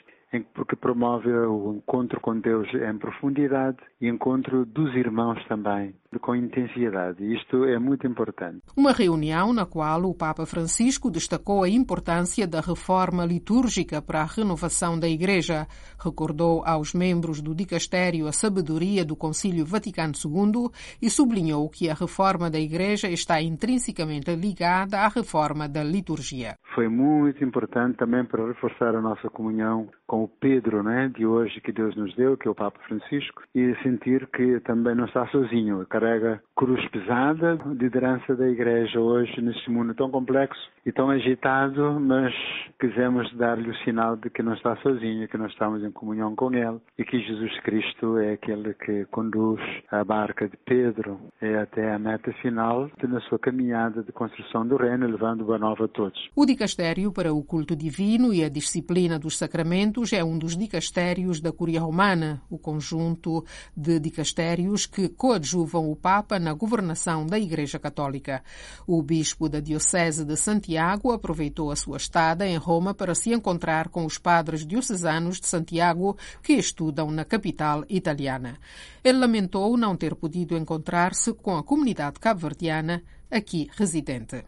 porque 0.53 0.75
promove 0.75 1.31
o 1.31 1.73
encontro 1.73 2.19
com 2.19 2.39
Deus 2.39 2.67
em 2.73 2.97
profundidade 2.97 3.77
e 3.99 4.07
encontro 4.07 4.65
dos 4.65 4.93
irmãos 4.95 5.43
também, 5.47 5.95
com 6.21 6.35
intensidade. 6.35 7.23
Isto 7.33 7.65
é 7.65 7.79
muito 7.79 8.05
importante. 8.05 8.61
Uma 8.77 8.91
reunião 8.91 9.51
na 9.51 9.65
qual 9.65 10.03
o 10.03 10.13
Papa 10.13 10.45
Francisco 10.45 11.09
destacou 11.09 11.63
a 11.63 11.69
importância 11.69 12.47
da 12.47 12.61
reforma 12.61 13.25
litúrgica 13.25 14.01
para 14.01 14.21
a 14.21 14.25
renovação 14.25 14.99
da 14.99 15.07
Igreja. 15.07 15.67
Recordou 15.97 16.63
aos 16.65 16.93
membros 16.93 17.41
do 17.41 17.55
dicastério 17.55 18.27
a 18.27 18.31
sabedoria 18.31 19.03
do 19.03 19.15
Concílio 19.15 19.65
Vaticano 19.65 20.13
II 20.13 20.69
e 21.01 21.09
sublinhou 21.09 21.69
que 21.69 21.89
a 21.89 21.93
reforma 21.93 22.49
da 22.49 22.59
Igreja 22.59 23.09
está 23.09 23.41
intrinsecamente 23.41 24.33
ligada 24.35 24.99
à 24.99 25.07
reforma 25.07 25.67
da 25.67 25.83
liturgia. 25.83 26.55
Foi 26.75 26.87
muito 26.87 27.43
importante 27.43 27.97
também 27.97 28.23
para 28.25 28.47
reforçar 28.47 28.95
a 28.95 29.01
nossa 29.01 29.29
comunhão 29.29 29.89
com 30.05 30.18
o 30.23 30.27
Pedro 30.27 30.83
né, 30.83 31.11
de 31.15 31.25
hoje 31.25 31.61
que 31.61 31.71
Deus 31.71 31.95
nos 31.95 32.13
deu, 32.15 32.37
que 32.37 32.47
é 32.47 32.51
o 32.51 32.55
Papa 32.55 32.79
Francisco, 32.87 33.43
e 33.53 33.75
sentir 33.83 34.27
que 34.27 34.59
também 34.61 34.95
não 34.95 35.05
está 35.05 35.27
sozinho, 35.27 35.85
carrega 35.87 36.41
cruz 36.55 36.85
pesada, 36.89 37.57
liderança 37.65 38.35
da 38.35 38.47
Igreja 38.47 38.99
hoje 38.99 39.41
neste 39.41 39.69
mundo 39.69 39.93
tão 39.93 40.11
complexo 40.11 40.59
e 40.85 40.91
tão 40.91 41.09
agitado, 41.09 41.99
mas 41.99 42.33
quisemos 42.79 43.31
dar-lhe 43.35 43.69
o 43.69 43.75
sinal 43.77 44.15
de 44.15 44.29
que 44.29 44.41
não 44.41 44.53
está 44.53 44.75
sozinho, 44.77 45.27
que 45.27 45.37
nós 45.37 45.51
estamos 45.51 45.83
em 45.83 45.91
comunhão 45.91 46.35
com 46.35 46.53
Ele 46.53 46.79
e 46.97 47.03
que 47.03 47.19
Jesus 47.19 47.59
Cristo 47.61 48.17
é 48.17 48.33
aquele 48.33 48.73
que 48.73 49.05
conduz 49.05 49.61
a 49.91 50.03
barca 50.03 50.47
de 50.47 50.57
Pedro 50.57 51.19
até 51.61 51.93
a 51.93 51.99
meta 51.99 52.31
final 52.41 52.89
na 53.07 53.19
sua 53.21 53.39
caminhada 53.39 54.03
de 54.03 54.11
construção 54.11 54.67
do 54.67 54.75
reino, 54.77 55.07
levando 55.07 55.45
boa 55.45 55.57
nova 55.57 55.85
a 55.85 55.87
todos. 55.87 56.29
O 56.35 56.45
dicastério 56.45 57.11
para 57.11 57.33
o 57.33 57.43
culto 57.43 57.75
divino 57.75 58.33
e 58.33 58.43
a 58.43 58.49
disciplina 58.49 59.19
dos 59.19 59.37
sacramentos 59.37 60.08
é 60.13 60.23
um 60.23 60.37
dos 60.37 60.55
dicastérios 60.55 61.39
da 61.39 61.51
Curia 61.51 61.81
Romana, 61.81 62.41
o 62.49 62.57
conjunto 62.57 63.45
de 63.75 63.99
dicastérios 63.99 64.85
que 64.85 65.09
coadjuvam 65.09 65.91
o 65.91 65.95
Papa 65.95 66.39
na 66.39 66.53
governação 66.53 67.25
da 67.25 67.37
Igreja 67.37 67.79
Católica. 67.79 68.43
O 68.87 69.01
bispo 69.01 69.49
da 69.49 69.59
Diocese 69.59 70.25
de 70.25 70.35
Santiago 70.35 71.11
aproveitou 71.11 71.71
a 71.71 71.75
sua 71.75 71.97
estada 71.97 72.47
em 72.47 72.57
Roma 72.57 72.93
para 72.93 73.15
se 73.15 73.31
encontrar 73.31 73.89
com 73.89 74.05
os 74.05 74.17
padres 74.17 74.65
diocesanos 74.65 75.39
de 75.39 75.47
Santiago 75.47 76.17
que 76.41 76.53
estudam 76.53 77.11
na 77.11 77.25
capital 77.25 77.83
italiana. 77.89 78.57
Ele 79.03 79.17
lamentou 79.17 79.77
não 79.77 79.95
ter 79.95 80.15
podido 80.15 80.57
encontrar-se 80.57 81.33
com 81.33 81.57
a 81.57 81.63
comunidade 81.63 82.19
cabo-verdiana 82.19 83.03
aqui 83.29 83.69
residente. 83.77 84.45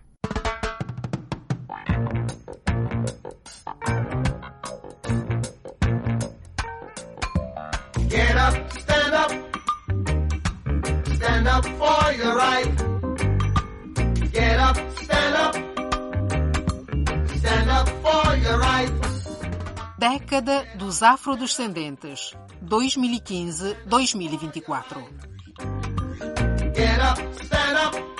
Up 11.51 11.65
for 11.65 12.11
your 12.13 12.35
right. 12.35 12.67
Get 14.31 14.59
up, 14.59 14.77
stand 15.03 15.35
up, 15.35 15.55
stand 17.37 17.69
up 17.69 17.87
for 18.03 18.35
your 18.37 18.57
right. 18.59 18.91
Década 19.97 20.65
dos 20.77 21.01
Afrodescendentes, 21.03 22.35
2015-2024. 22.65 25.03
Get 26.73 26.99
up, 26.99 27.17
stand 27.43 27.77
up. 27.77 28.10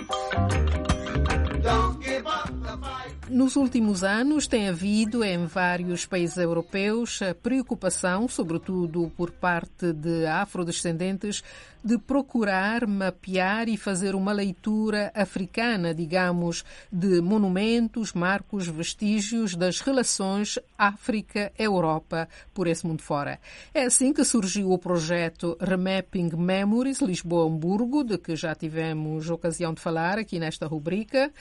Nos 3.32 3.56
últimos 3.56 4.04
anos 4.04 4.46
tem 4.46 4.68
havido 4.68 5.24
em 5.24 5.46
vários 5.46 6.06
países 6.06 6.36
europeus 6.36 7.22
a 7.22 7.34
preocupação, 7.34 8.28
sobretudo 8.28 9.10
por 9.16 9.32
parte 9.32 9.94
de 9.94 10.26
afrodescendentes, 10.26 11.42
de 11.82 11.98
procurar 11.98 12.86
mapear 12.86 13.70
e 13.70 13.78
fazer 13.78 14.16
uma 14.16 14.34
leitura 14.34 15.14
africana, 15.16 15.94
digamos, 15.94 16.66
de 16.92 17.22
monumentos, 17.22 18.12
marcos, 18.12 18.68
vestígios 18.68 19.56
das 19.56 19.80
relações 19.80 20.60
África-Europa 20.78 22.28
por 22.54 22.68
esse 22.68 22.86
mundo 22.86 23.02
fora. 23.02 23.40
É 23.74 23.86
assim 23.86 24.12
que 24.12 24.26
surgiu 24.26 24.72
o 24.74 24.78
projeto 24.78 25.58
Remapping 25.62 26.36
Memories 26.36 27.00
Lisboa-Hamburgo, 27.00 28.04
de 28.04 28.18
que 28.18 28.36
já 28.36 28.54
tivemos 28.54 29.30
ocasião 29.30 29.74
de 29.74 29.80
falar 29.80 30.20
aqui 30.20 30.38
nesta 30.38 30.68
rubrica 30.68 31.32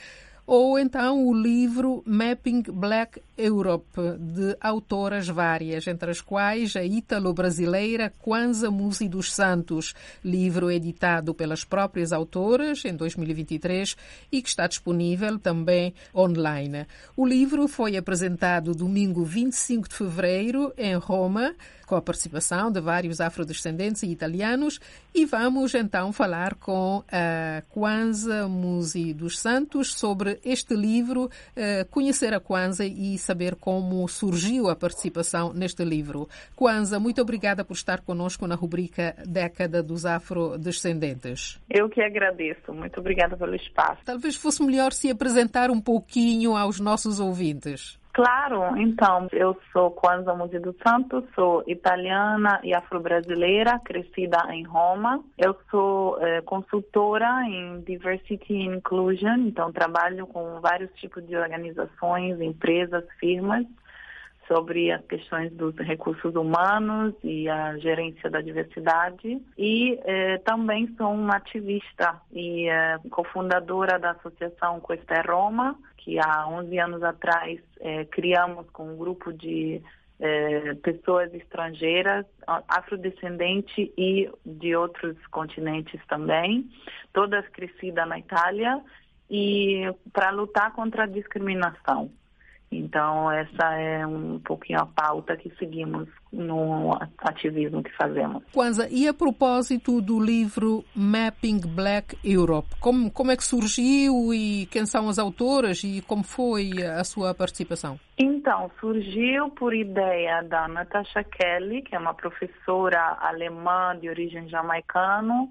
ou 0.53 0.77
então 0.77 1.25
o 1.25 1.33
livro 1.33 2.03
Mapping 2.05 2.63
Black 2.73 3.21
Europe, 3.37 3.97
de 4.19 4.57
autoras 4.59 5.29
várias, 5.29 5.87
entre 5.87 6.11
as 6.11 6.19
quais 6.19 6.75
a 6.75 6.83
ítalo-brasileira 6.83 8.13
Kwanza 8.19 8.69
Musi 8.69 9.07
dos 9.07 9.31
Santos, 9.31 9.93
livro 10.21 10.69
editado 10.69 11.33
pelas 11.33 11.63
próprias 11.63 12.11
autoras 12.11 12.83
em 12.83 12.93
2023 12.93 13.95
e 14.29 14.41
que 14.41 14.49
está 14.49 14.67
disponível 14.67 15.39
também 15.39 15.93
online. 16.13 16.85
O 17.15 17.25
livro 17.25 17.65
foi 17.69 17.95
apresentado 17.95 18.75
domingo 18.75 19.23
25 19.23 19.87
de 19.87 19.95
fevereiro 19.95 20.73
em 20.77 20.95
Roma, 20.95 21.55
com 21.91 21.97
a 21.97 22.01
participação 22.01 22.71
de 22.71 22.79
vários 22.79 23.19
afrodescendentes 23.19 24.01
e 24.03 24.07
italianos, 24.07 24.79
e 25.13 25.25
vamos 25.25 25.75
então 25.75 26.13
falar 26.13 26.55
com 26.55 27.03
a 27.11 27.61
Kwanza 27.67 28.47
Musi 28.47 29.13
dos 29.13 29.37
Santos 29.37 29.93
sobre 29.93 30.39
este 30.45 30.73
livro, 30.73 31.29
conhecer 31.89 32.33
a 32.33 32.39
Kwanza 32.39 32.85
e 32.85 33.17
saber 33.17 33.55
como 33.55 34.07
surgiu 34.07 34.69
a 34.69 34.75
participação 34.75 35.51
neste 35.51 35.83
livro. 35.83 36.29
Kwanza, 36.55 36.97
muito 36.97 37.21
obrigada 37.21 37.65
por 37.65 37.73
estar 37.73 37.99
conosco 37.99 38.47
na 38.47 38.55
rubrica 38.55 39.13
Década 39.27 39.83
dos 39.83 40.05
Afrodescendentes. 40.05 41.59
Eu 41.69 41.89
que 41.89 42.01
agradeço. 42.01 42.73
Muito 42.73 43.01
obrigada 43.01 43.35
pelo 43.35 43.53
espaço. 43.53 44.01
Talvez 44.05 44.37
fosse 44.37 44.63
melhor 44.63 44.93
se 44.93 45.11
apresentar 45.11 45.69
um 45.69 45.81
pouquinho 45.81 46.55
aos 46.55 46.79
nossos 46.79 47.19
ouvintes. 47.19 47.99
Claro, 48.13 48.75
então, 48.77 49.27
eu 49.31 49.57
sou 49.71 49.89
Kwanza 49.91 50.35
Musi 50.35 50.59
dos 50.59 50.75
Santos, 50.85 51.23
sou 51.33 51.63
italiana 51.65 52.59
e 52.61 52.73
afro-brasileira, 52.73 53.79
crescida 53.79 54.37
em 54.49 54.63
Roma. 54.63 55.23
Eu 55.37 55.55
sou 55.69 56.19
eh, 56.21 56.41
consultora 56.41 57.43
em 57.45 57.79
Diversity 57.81 58.67
and 58.67 58.75
Inclusion, 58.75 59.47
então 59.47 59.71
trabalho 59.71 60.27
com 60.27 60.59
vários 60.59 60.91
tipos 60.95 61.25
de 61.25 61.37
organizações, 61.37 62.41
empresas, 62.41 63.05
firmas, 63.17 63.65
sobre 64.45 64.91
as 64.91 65.01
questões 65.05 65.49
dos 65.53 65.73
recursos 65.77 66.35
humanos 66.35 67.13
e 67.23 67.47
a 67.47 67.77
gerência 67.77 68.29
da 68.29 68.41
diversidade. 68.41 69.41
E 69.57 69.97
eh, 70.03 70.37
também 70.39 70.93
sou 70.97 71.13
uma 71.13 71.37
ativista 71.37 72.21
e 72.33 72.67
eh, 72.67 72.99
cofundadora 73.09 73.97
da 73.97 74.11
Associação 74.11 74.81
Questa 74.81 75.21
Roma, 75.21 75.77
que 76.01 76.19
há 76.19 76.47
11 76.47 76.79
anos 76.79 77.03
atrás 77.03 77.59
eh, 77.79 78.05
criamos 78.05 78.69
com 78.71 78.91
um 78.91 78.97
grupo 78.97 79.31
de 79.31 79.81
eh, 80.19 80.75
pessoas 80.83 81.33
estrangeiras, 81.33 82.25
afrodescendentes 82.67 83.91
e 83.97 84.29
de 84.45 84.75
outros 84.75 85.15
continentes 85.27 85.99
também, 86.07 86.69
todas 87.13 87.47
crescidas 87.49 88.07
na 88.07 88.19
Itália, 88.19 88.81
e 89.29 89.83
para 90.11 90.29
lutar 90.31 90.73
contra 90.73 91.03
a 91.03 91.07
discriminação. 91.07 92.11
Então, 92.71 93.29
essa 93.29 93.73
é 93.73 94.07
um 94.07 94.39
pouquinho 94.39 94.79
a 94.79 94.85
pauta 94.85 95.35
que 95.35 95.51
seguimos 95.59 96.07
no 96.31 96.97
ativismo 97.17 97.83
que 97.83 97.91
fazemos. 97.97 98.41
Kwanza, 98.53 98.87
e 98.89 99.09
a 99.09 99.13
propósito 99.13 99.99
do 99.99 100.17
livro 100.17 100.85
Mapping 100.95 101.59
Black 101.67 102.17
Europe, 102.23 102.69
como, 102.79 103.11
como 103.11 103.31
é 103.31 103.35
que 103.35 103.43
surgiu 103.43 104.33
e 104.33 104.67
quem 104.67 104.85
são 104.85 105.09
as 105.09 105.19
autoras 105.19 105.83
e 105.83 106.01
como 106.01 106.23
foi 106.23 106.71
a 106.81 107.03
sua 107.03 107.33
participação? 107.33 107.99
Então, 108.17 108.71
surgiu 108.79 109.49
por 109.49 109.73
ideia 109.73 110.41
da 110.43 110.67
Natasha 110.69 111.23
Kelly, 111.25 111.81
que 111.81 111.93
é 111.93 111.99
uma 111.99 112.13
professora 112.13 113.17
alemã 113.19 113.97
de 113.99 114.07
origem 114.07 114.47
jamaicana, 114.47 115.49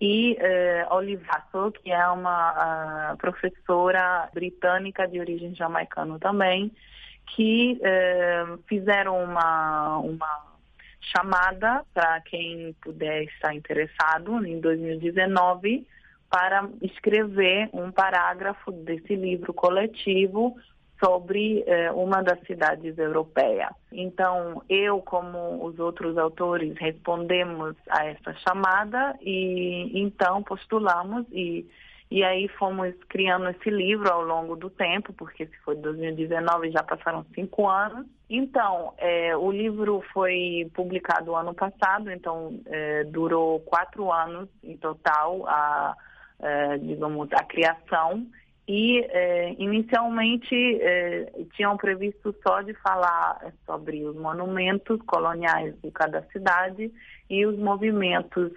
e 0.00 0.32
uh, 0.32 0.94
Olivato, 0.94 1.72
que 1.72 1.92
é 1.92 2.08
uma 2.08 3.12
uh, 3.12 3.16
professora 3.18 4.30
britânica 4.32 5.06
de 5.06 5.20
origem 5.20 5.54
jamaicana 5.54 6.18
também, 6.18 6.72
que 7.26 7.78
uh, 7.80 8.58
fizeram 8.66 9.22
uma, 9.22 9.98
uma 9.98 10.46
chamada 11.00 11.84
para 11.92 12.20
quem 12.22 12.74
puder 12.80 13.24
estar 13.24 13.54
interessado 13.54 14.44
em 14.46 14.58
2019 14.60 15.86
para 16.30 16.68
escrever 16.80 17.68
um 17.72 17.90
parágrafo 17.90 18.70
desse 18.72 19.14
livro 19.16 19.52
coletivo 19.52 20.56
sobre 21.02 21.64
eh, 21.66 21.90
uma 21.92 22.22
das 22.22 22.38
cidades 22.46 22.96
europeias. 22.98 23.72
Então, 23.90 24.62
eu, 24.68 25.00
como 25.00 25.64
os 25.64 25.78
outros 25.78 26.18
autores, 26.18 26.76
respondemos 26.78 27.74
a 27.88 28.06
essa 28.06 28.34
chamada 28.34 29.16
e 29.22 29.98
então 29.98 30.42
postulamos 30.42 31.26
e 31.32 31.66
E 32.10 32.24
aí 32.24 32.48
fomos 32.48 32.92
criando 33.08 33.48
esse 33.50 33.70
livro 33.70 34.10
ao 34.12 34.22
longo 34.24 34.56
do 34.56 34.68
tempo, 34.68 35.12
porque 35.12 35.46
se 35.46 35.56
foi 35.58 35.76
2019 35.76 36.72
já 36.72 36.82
passaram 36.82 37.24
cinco 37.32 37.68
anos. 37.68 38.04
Então, 38.28 38.92
é, 38.98 39.36
o 39.36 39.52
livro 39.52 40.02
foi 40.12 40.68
publicado 40.74 41.36
ano 41.36 41.54
passado, 41.54 42.10
então 42.10 42.60
é, 42.66 43.04
durou 43.04 43.60
quatro 43.60 44.12
anos 44.12 44.48
em 44.64 44.76
total 44.76 45.46
a, 45.46 45.96
é, 46.40 46.78
digamos, 46.78 47.32
a 47.32 47.44
criação. 47.44 48.26
E 48.72 49.00
é, 49.00 49.56
inicialmente 49.58 50.54
é, 50.54 51.32
tinham 51.56 51.76
previsto 51.76 52.32
só 52.40 52.62
de 52.62 52.72
falar 52.74 53.52
sobre 53.66 54.04
os 54.04 54.14
monumentos 54.14 55.02
coloniais 55.08 55.74
de 55.82 55.90
cada 55.90 56.22
cidade 56.30 56.88
e 57.28 57.44
os 57.44 57.58
movimentos, 57.58 58.52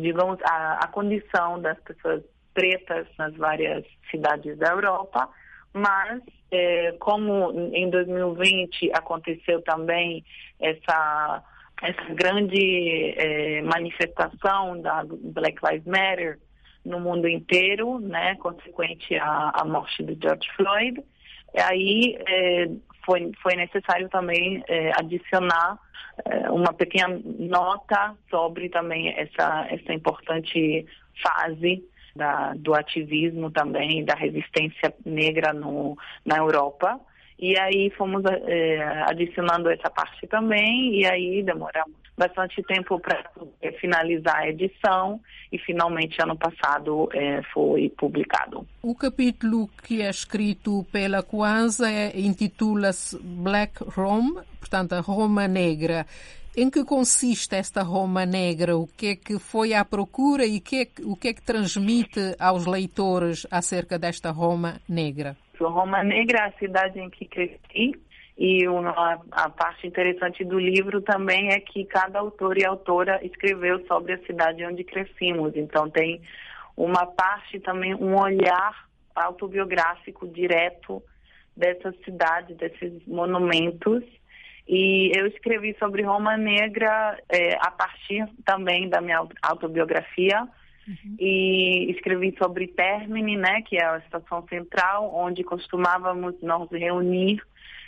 digamos, 0.00 0.40
a, 0.42 0.80
a 0.82 0.88
condição 0.88 1.62
das 1.62 1.78
pessoas 1.78 2.24
pretas 2.52 3.06
nas 3.16 3.36
várias 3.36 3.84
cidades 4.10 4.58
da 4.58 4.70
Europa, 4.70 5.28
mas 5.72 6.20
é, 6.50 6.96
como 6.98 7.52
em 7.72 7.88
2020 7.88 8.90
aconteceu 8.92 9.62
também 9.62 10.24
essa, 10.58 11.40
essa 11.82 12.14
grande 12.14 13.62
manifestação 13.62 14.80
da 14.80 15.04
Black 15.06 15.60
Lives 15.64 15.86
Matter 15.86 16.40
no 16.84 17.00
mundo 17.00 17.28
inteiro, 17.28 17.98
né, 18.00 18.34
consequente 18.36 19.16
à, 19.16 19.52
à 19.54 19.64
morte 19.64 20.02
de 20.02 20.18
George 20.20 20.48
Floyd, 20.56 21.02
aí 21.56 22.18
é, 22.26 22.68
foi, 23.04 23.30
foi 23.42 23.56
necessário 23.56 24.08
também 24.08 24.62
é, 24.68 24.90
adicionar 24.98 25.78
é, 26.24 26.50
uma 26.50 26.72
pequena 26.72 27.20
nota 27.24 28.14
sobre 28.30 28.68
também 28.68 29.08
essa, 29.16 29.66
essa 29.70 29.92
importante 29.92 30.86
fase 31.22 31.84
da, 32.14 32.52
do 32.54 32.74
ativismo 32.74 33.50
também, 33.50 34.04
da 34.04 34.14
resistência 34.14 34.94
negra 35.04 35.52
no, 35.52 35.96
na 36.24 36.38
Europa. 36.38 37.00
E 37.38 37.58
aí 37.58 37.90
fomos 37.90 38.22
adicionando 39.06 39.68
essa 39.68 39.90
parte 39.90 40.28
também, 40.28 41.00
e 41.00 41.06
aí 41.06 41.42
demoramos 41.42 42.01
bastante 42.16 42.62
tempo 42.62 43.00
para 43.00 43.24
finalizar 43.80 44.36
a 44.36 44.48
edição 44.48 45.20
e 45.50 45.58
finalmente 45.58 46.22
ano 46.22 46.36
passado 46.36 47.08
é, 47.12 47.42
foi 47.52 47.90
publicado. 47.90 48.66
O 48.82 48.94
capítulo 48.94 49.68
que 49.82 50.02
é 50.02 50.10
escrito 50.10 50.84
pela 50.92 51.22
Kwanzaa 51.22 51.90
é, 51.90 52.20
intitula-se 52.20 53.18
Black 53.22 53.82
Rome, 53.84 54.40
portanto 54.58 54.92
a 54.94 55.00
Roma 55.00 55.48
Negra. 55.48 56.06
Em 56.54 56.68
que 56.68 56.84
consiste 56.84 57.56
esta 57.56 57.82
Roma 57.82 58.26
Negra? 58.26 58.76
O 58.76 58.86
que 58.86 59.06
é 59.06 59.16
que 59.16 59.38
foi 59.38 59.72
à 59.72 59.82
procura 59.86 60.44
e 60.44 60.60
que 60.60 60.80
é 60.80 60.84
que, 60.84 61.02
o 61.02 61.16
que 61.16 61.28
é 61.28 61.32
que 61.32 61.40
transmite 61.40 62.36
aos 62.38 62.66
leitores 62.66 63.46
acerca 63.50 63.98
desta 63.98 64.30
Roma 64.30 64.78
Negra? 64.86 65.34
Roma 65.58 66.02
Negra 66.02 66.40
é 66.40 66.48
a 66.48 66.52
cidade 66.58 67.00
em 67.00 67.08
que 67.08 67.24
cresci 67.24 67.92
e 68.36 68.66
uma, 68.66 69.20
a 69.30 69.50
parte 69.50 69.86
interessante 69.86 70.44
do 70.44 70.58
livro 70.58 71.00
também 71.02 71.50
é 71.50 71.60
que 71.60 71.84
cada 71.84 72.18
autor 72.18 72.58
e 72.58 72.64
autora 72.64 73.24
escreveu 73.24 73.84
sobre 73.86 74.14
a 74.14 74.24
cidade 74.24 74.64
onde 74.64 74.84
crescimos. 74.84 75.54
Então 75.54 75.90
tem 75.90 76.20
uma 76.76 77.06
parte 77.06 77.60
também, 77.60 77.94
um 77.94 78.18
olhar 78.18 78.88
autobiográfico 79.14 80.26
direto 80.26 81.02
dessa 81.56 81.92
cidade, 82.04 82.54
desses 82.54 83.06
monumentos 83.06 84.02
e 84.66 85.10
eu 85.16 85.26
escrevi 85.26 85.76
sobre 85.78 86.02
Roma 86.02 86.36
Negra 86.36 87.18
é, 87.28 87.54
a 87.56 87.70
partir 87.70 88.26
também 88.44 88.88
da 88.88 89.00
minha 89.00 89.26
autobiografia. 89.42 90.48
Uhum. 90.86 91.16
E 91.18 91.90
escrevi 91.92 92.34
sobre 92.36 92.66
Termini, 92.66 93.36
né, 93.36 93.62
que 93.62 93.76
é 93.76 93.84
a 93.84 93.98
estação 93.98 94.44
central, 94.48 95.14
onde 95.14 95.44
costumávamos 95.44 96.34
nos 96.42 96.68
reunir, 96.70 97.40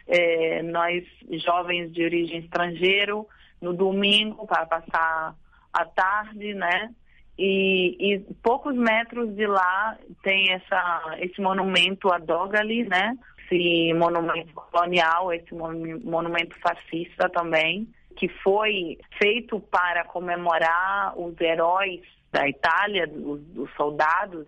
é, 0.06 0.62
nós 0.62 1.04
jovens 1.44 1.92
de 1.92 2.04
origem 2.04 2.40
estrangeira, 2.40 3.14
no 3.60 3.72
domingo 3.72 4.46
para 4.46 4.66
passar 4.66 5.34
a 5.72 5.84
tarde, 5.84 6.54
né? 6.54 6.90
E, 7.36 7.96
e, 7.98 8.34
poucos 8.42 8.76
metros 8.76 9.34
de 9.34 9.46
lá 9.46 9.98
tem 10.22 10.52
essa, 10.52 11.16
esse 11.18 11.40
monumento 11.40 12.12
a 12.12 12.18
Dogali, 12.18 12.84
né? 12.84 13.16
esse 13.44 13.92
monumento 13.94 14.52
colonial, 14.54 15.32
esse 15.32 15.54
monumento 15.54 16.56
fascista 16.60 17.28
também, 17.28 17.88
que 18.16 18.28
foi 18.28 18.98
feito 19.18 19.60
para 19.60 20.04
comemorar 20.04 21.18
os 21.18 21.38
heróis 21.40 22.00
da 22.32 22.48
Itália, 22.48 23.08
os, 23.08 23.40
os 23.56 23.70
soldados 23.74 24.46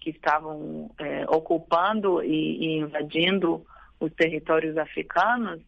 que 0.00 0.10
estavam 0.10 0.90
é, 0.98 1.24
ocupando 1.28 2.22
e, 2.22 2.58
e, 2.58 2.78
invadindo 2.78 3.64
os 4.04 4.12
territórios 4.14 4.76
africanos 4.76 5.60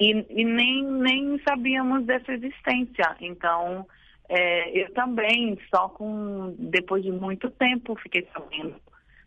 e, 0.00 0.26
e, 0.30 0.44
nem, 0.44 0.84
nem 0.84 1.40
sabíamos 1.40 2.04
dessa 2.04 2.32
existência. 2.32 3.16
Então, 3.20 3.86
é, 4.28 4.78
eu 4.78 4.92
também, 4.92 5.58
só 5.74 5.88
com 5.88 6.54
depois 6.58 7.02
de 7.02 7.10
muito 7.10 7.50
tempo, 7.50 7.96
fiquei 7.96 8.26
sabendo 8.32 8.76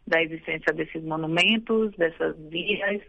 da 0.05 0.21
existência 0.21 0.73
desses 0.73 1.03
monumentos, 1.03 1.91
dessas 1.95 2.35
vias. 2.49 3.01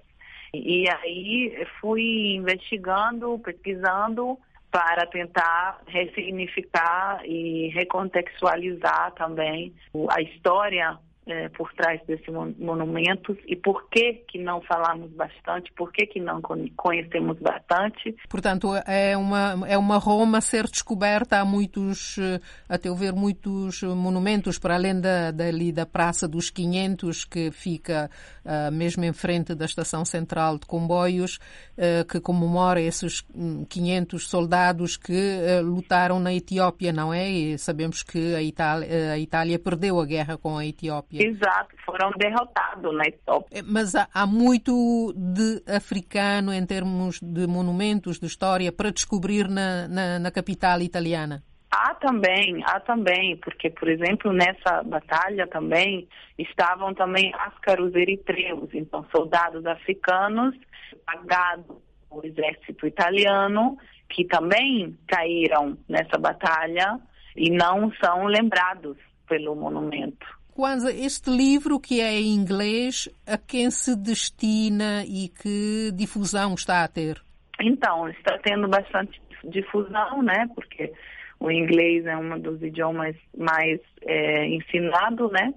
E 0.53 0.89
aí 0.89 1.67
fui 1.81 2.35
investigando, 2.35 3.39
pesquisando 3.39 4.39
para 4.71 5.07
tentar 5.07 5.83
ressignificar 5.87 7.23
e 7.25 7.69
recontextualizar 7.69 9.13
também 9.13 9.73
a 10.09 10.21
história 10.23 10.99
é, 11.33 11.49
por 11.49 11.73
trás 11.75 12.01
desses 12.07 12.27
monumentos 12.59 13.37
e 13.47 13.57
por 13.57 13.89
que 13.89 14.25
que 14.29 14.39
não 14.39 14.61
falamos 14.63 15.11
bastante, 15.13 15.73
por 15.73 15.93
que 15.93 16.07
que 16.07 16.21
não 16.21 16.41
conhecemos 16.77 17.39
bastante. 17.39 18.15
Portanto, 18.29 18.69
é 18.87 19.17
uma, 19.17 19.67
é 19.67 19.77
uma 19.77 19.99
Roma 19.99 20.39
a 20.39 20.41
ser 20.41 20.65
descoberta, 20.65 21.41
há 21.41 21.45
muitos, 21.45 22.19
eh, 22.19 22.41
a 22.69 22.79
teu 22.79 22.95
ver, 22.95 23.13
muitos 23.13 23.83
monumentos, 23.83 24.59
para 24.59 24.75
além 24.75 25.01
da, 25.01 25.31
dali 25.31 25.73
da 25.73 25.87
Praça 25.87 26.27
dos 26.27 26.51
500, 26.51 27.25
que 27.25 27.51
fica 27.51 28.11
uh, 28.45 28.73
mesmo 28.73 29.05
em 29.05 29.13
frente 29.13 29.55
da 29.55 29.65
Estação 29.65 30.05
Central 30.05 30.59
de 30.59 30.67
Comboios, 30.67 31.39
uh, 31.77 32.05
que 32.07 32.21
comemora 32.21 32.81
esses 32.81 33.25
500 33.69 34.29
soldados 34.29 34.97
que 34.97 35.13
uh, 35.13 35.63
lutaram 35.63 36.19
na 36.21 36.33
Etiópia, 36.33 36.93
não 36.93 37.13
é? 37.13 37.29
E 37.29 37.59
sabemos 37.59 38.03
que 38.03 38.35
a 38.35 38.43
Itália, 38.43 39.13
a 39.13 39.19
Itália 39.19 39.59
perdeu 39.59 40.01
a 40.01 40.07
guerra 40.07 40.37
com 40.37 40.57
a 40.57 40.67
Etiópia. 40.67 41.20
Exato, 41.23 41.77
foram 41.85 42.11
derrotados 42.13 42.97
na 42.97 43.05
Etiópia. 43.05 43.59
É, 43.59 43.63
mas 43.63 43.95
há, 43.95 44.09
há, 44.15 44.27
muito 44.27 45.13
de 45.15 45.63
africano 45.71 46.51
em 46.51 46.65
termos 46.65 47.21
de 47.21 47.47
monumentos, 47.47 48.19
de 48.19 48.27
história, 48.27 48.73
para 48.73 48.91
descobrir 48.91 49.47
na, 49.47 49.87
na, 49.87 50.19
na 50.19 50.31
capital 50.31 50.81
italiana? 50.81 51.43
Há 51.71 51.95
também, 51.97 52.63
há 52.65 52.81
também, 52.81 53.37
porque, 53.37 53.69
por 53.69 53.89
exemplo, 53.89 54.33
nessa 54.33 54.83
batalha 54.83 55.47
também 55.47 56.09
estavam 56.39 56.95
também 56.95 57.33
ascaros 57.35 57.95
eritreus, 57.95 58.71
então 58.73 59.07
soldados 59.15 59.65
africanos 59.67 60.57
pagados 61.05 61.77
pelo 62.09 62.25
exército 62.25 62.87
italiano, 62.87 63.77
que 64.09 64.25
também 64.25 64.99
caíram 65.07 65.77
nessa 65.87 66.19
batalha 66.19 66.99
e 67.37 67.51
não 67.51 67.93
são 68.03 68.25
lembrados 68.25 68.97
pelo 69.29 69.55
monumento. 69.55 70.40
Kwanza, 70.61 70.93
este 70.93 71.31
livro 71.31 71.81
que 71.81 72.03
é 72.03 72.21
em 72.21 72.35
inglês, 72.35 73.09
a 73.27 73.39
quem 73.39 73.71
se 73.71 73.97
destina 73.97 75.03
e 75.07 75.31
que 75.31 75.91
difusão 75.91 76.53
está 76.53 76.85
a 76.85 76.89
ter? 76.89 77.17
Então, 77.59 78.07
está 78.11 78.37
tendo 78.41 78.69
bastante 78.69 79.19
difusão, 79.43 80.23
né? 80.23 80.47
Porque 80.55 80.93
o 81.41 81.51
inglês 81.51 82.05
é 82.05 82.15
um 82.15 82.39
dos 82.39 82.63
idiomas 82.63 83.17
mais 83.35 83.81
é, 84.03 84.49
ensinado, 84.49 85.31
né? 85.31 85.55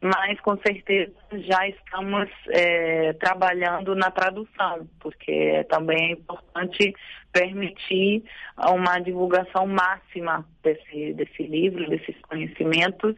Mas 0.00 0.40
com 0.40 0.56
certeza 0.66 1.12
já 1.32 1.68
estamos 1.68 2.30
é, 2.48 3.12
trabalhando 3.12 3.94
na 3.94 4.10
tradução, 4.10 4.88
porque 5.00 5.66
também 5.68 5.98
é 5.98 6.12
importante 6.12 6.94
permitir 7.30 8.24
uma 8.56 8.98
divulgação 9.00 9.66
máxima 9.66 10.46
desse, 10.62 11.12
desse 11.12 11.42
livro, 11.42 11.90
desses 11.90 12.18
conhecimentos 12.22 13.16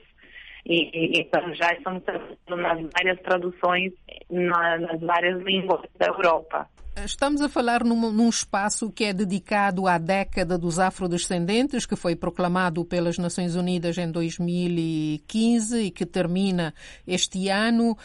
e, 0.69 1.21
então 1.21 1.55
já 1.55 1.73
estamos 1.73 2.03
trabalhando 2.03 2.83
nas 2.83 2.91
várias 2.93 3.21
traduções 3.23 3.93
nas 4.31 5.01
várias 5.01 5.41
línguas 5.43 5.81
da 5.99 6.07
Europa. 6.07 6.69
Estamos 7.05 7.41
a 7.41 7.49
falar 7.49 7.85
num, 7.85 8.11
num, 8.11 8.29
espaço 8.29 8.91
que 8.91 9.05
é 9.05 9.13
dedicado 9.13 9.87
à 9.87 9.99
década 9.99 10.59
dos 10.59 10.79
afrodescendentes, 10.79 11.87
que 11.87 11.97
foi 11.97 12.17
proclamado 12.17 12.85
pelas 12.85 13.19
Nações 13.19 13.55
Unidas 13.55 13.99
em 13.99 14.11
2015 14.11 15.81
e 15.81 15.91
que 15.91 16.05
termina 16.05 16.75
este 17.07 17.49
ano. 17.49 17.97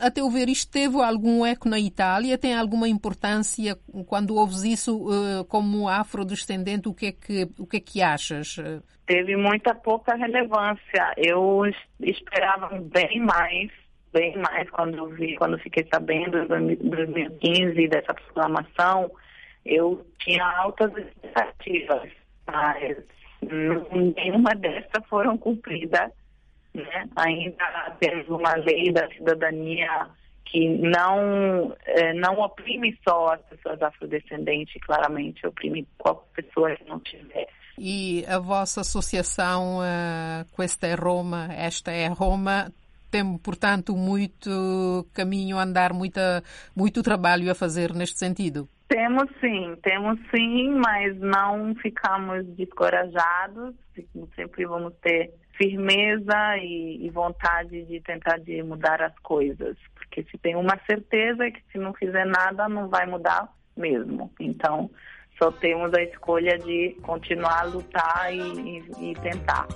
A 0.00 0.10
teu 0.10 0.28
ver, 0.30 0.48
isto 0.48 0.70
teve 0.70 1.00
algum 1.02 1.44
eco 1.44 1.68
na 1.68 1.78
Itália? 1.78 2.38
Tem 2.38 2.54
alguma 2.54 2.88
importância 2.88 3.78
quando 4.06 4.36
ouves 4.36 4.62
isso 4.62 4.96
uh, 4.96 5.44
como 5.46 5.88
afrodescendente? 5.88 6.88
O 6.88 6.94
que 6.94 7.06
é 7.06 7.12
que, 7.12 7.48
o 7.58 7.66
que, 7.66 7.76
é 7.78 7.80
que 7.80 8.02
achas? 8.02 8.56
Teve 9.06 9.36
muita 9.36 9.74
pouca 9.74 10.14
relevância. 10.14 11.12
Eu 11.16 11.62
esperava 12.00 12.80
bem 12.80 13.20
mais 13.20 13.81
bem 14.12 14.36
mais 14.36 14.68
quando 14.70 15.08
vi, 15.08 15.36
quando 15.36 15.58
fiquei 15.58 15.86
sabendo 15.92 16.38
em 16.38 16.76
2015 16.76 17.88
dessa 17.88 18.14
proclamação, 18.14 19.10
eu 19.64 20.06
tinha 20.18 20.44
altas 20.44 20.92
expectativas, 20.96 22.10
mas 22.46 22.96
nenhuma 23.42 24.54
dessas 24.54 25.06
foram 25.08 25.36
cumpridas. 25.38 26.10
Né? 26.74 27.08
Ainda 27.16 27.96
temos 28.00 28.28
uma 28.28 28.54
lei 28.56 28.92
da 28.92 29.08
cidadania 29.10 30.08
que 30.44 30.68
não, 30.68 31.74
eh, 31.86 32.12
não 32.14 32.38
oprime 32.40 32.98
só 33.06 33.34
as 33.34 33.40
pessoas 33.42 33.80
afrodescendentes, 33.80 34.82
claramente 34.82 35.46
oprime 35.46 35.86
qualquer 35.98 36.42
pessoa 36.42 36.76
que 36.76 36.84
não 36.84 37.00
tiver. 37.00 37.48
E 37.78 38.24
a 38.28 38.38
vossa 38.38 38.82
associação 38.82 39.78
uh, 39.78 40.44
com 40.52 40.62
esta 40.62 40.86
é 40.86 40.94
Roma, 40.94 41.48
esta 41.54 41.90
é 41.90 42.06
Roma, 42.06 42.70
tem, 43.12 43.36
portanto, 43.38 43.94
muito 43.94 45.06
caminho 45.12 45.58
a 45.58 45.62
andar, 45.62 45.92
muita, 45.92 46.42
muito 46.74 47.02
trabalho 47.02 47.50
a 47.50 47.54
fazer 47.54 47.92
neste 47.92 48.18
sentido. 48.18 48.66
Temos 48.88 49.28
sim, 49.40 49.76
temos 49.82 50.18
sim, 50.34 50.70
mas 50.70 51.18
não 51.18 51.74
ficamos 51.76 52.46
descorajados, 52.56 53.74
sempre 54.34 54.66
vamos 54.66 54.94
ter 55.02 55.30
firmeza 55.56 56.56
e, 56.58 57.06
e, 57.06 57.10
vontade 57.10 57.84
de 57.84 58.00
tentar 58.00 58.38
de 58.38 58.62
mudar 58.62 59.02
as 59.02 59.16
coisas, 59.20 59.76
porque 59.94 60.24
se 60.24 60.38
tem 60.38 60.56
uma 60.56 60.78
certeza 60.86 61.44
é 61.44 61.50
que 61.50 61.60
se 61.70 61.78
não 61.78 61.92
fizer 61.92 62.24
nada 62.24 62.68
não 62.68 62.88
vai 62.88 63.06
mudar 63.06 63.48
mesmo. 63.76 64.30
Então 64.40 64.90
só 65.38 65.50
temos 65.52 65.92
a 65.94 66.02
escolha 66.02 66.58
de 66.58 66.96
continuar 67.02 67.60
a 67.60 67.64
lutar 67.64 68.34
e, 68.34 68.38
e, 68.38 69.10
e 69.10 69.14
tentar. 69.14 69.66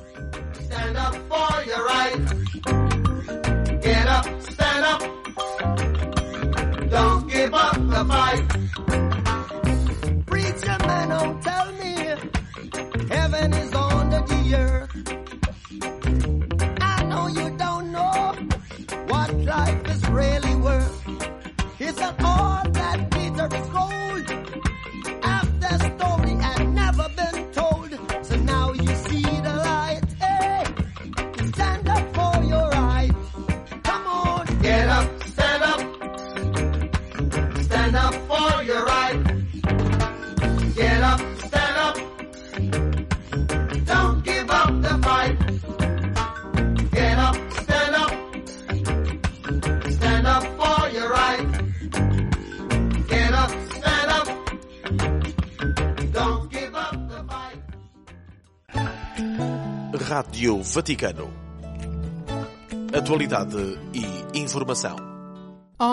Get 3.86 4.08
up, 4.08 4.26
stand 4.42 4.84
up. 4.84 5.00
Don't 6.90 7.28
give 7.28 7.54
up 7.54 7.74
the 7.94 8.04
fight. 8.10 8.44
Preacher 10.26 10.76
man, 10.86 11.08
don't 11.10 11.40
tell 11.40 11.72
me 11.80 11.94
heaven 13.08 13.52
is 13.54 13.72
under 13.74 14.22
the 14.32 14.54
earth. 14.56 14.90
I 16.80 17.04
know 17.04 17.28
you 17.28 17.56
don't 17.56 17.92
know 17.92 18.34
what 19.06 19.32
life 19.54 19.88
is 19.88 20.08
really 20.08 20.56
worth. 20.56 21.06
It's 21.78 22.00
an 22.00 22.14
all 22.24 22.65
Rádio 60.36 60.62
Vaticano. 60.62 61.32
Atualidade 62.92 63.78
e 63.94 64.38
informação. 64.38 65.05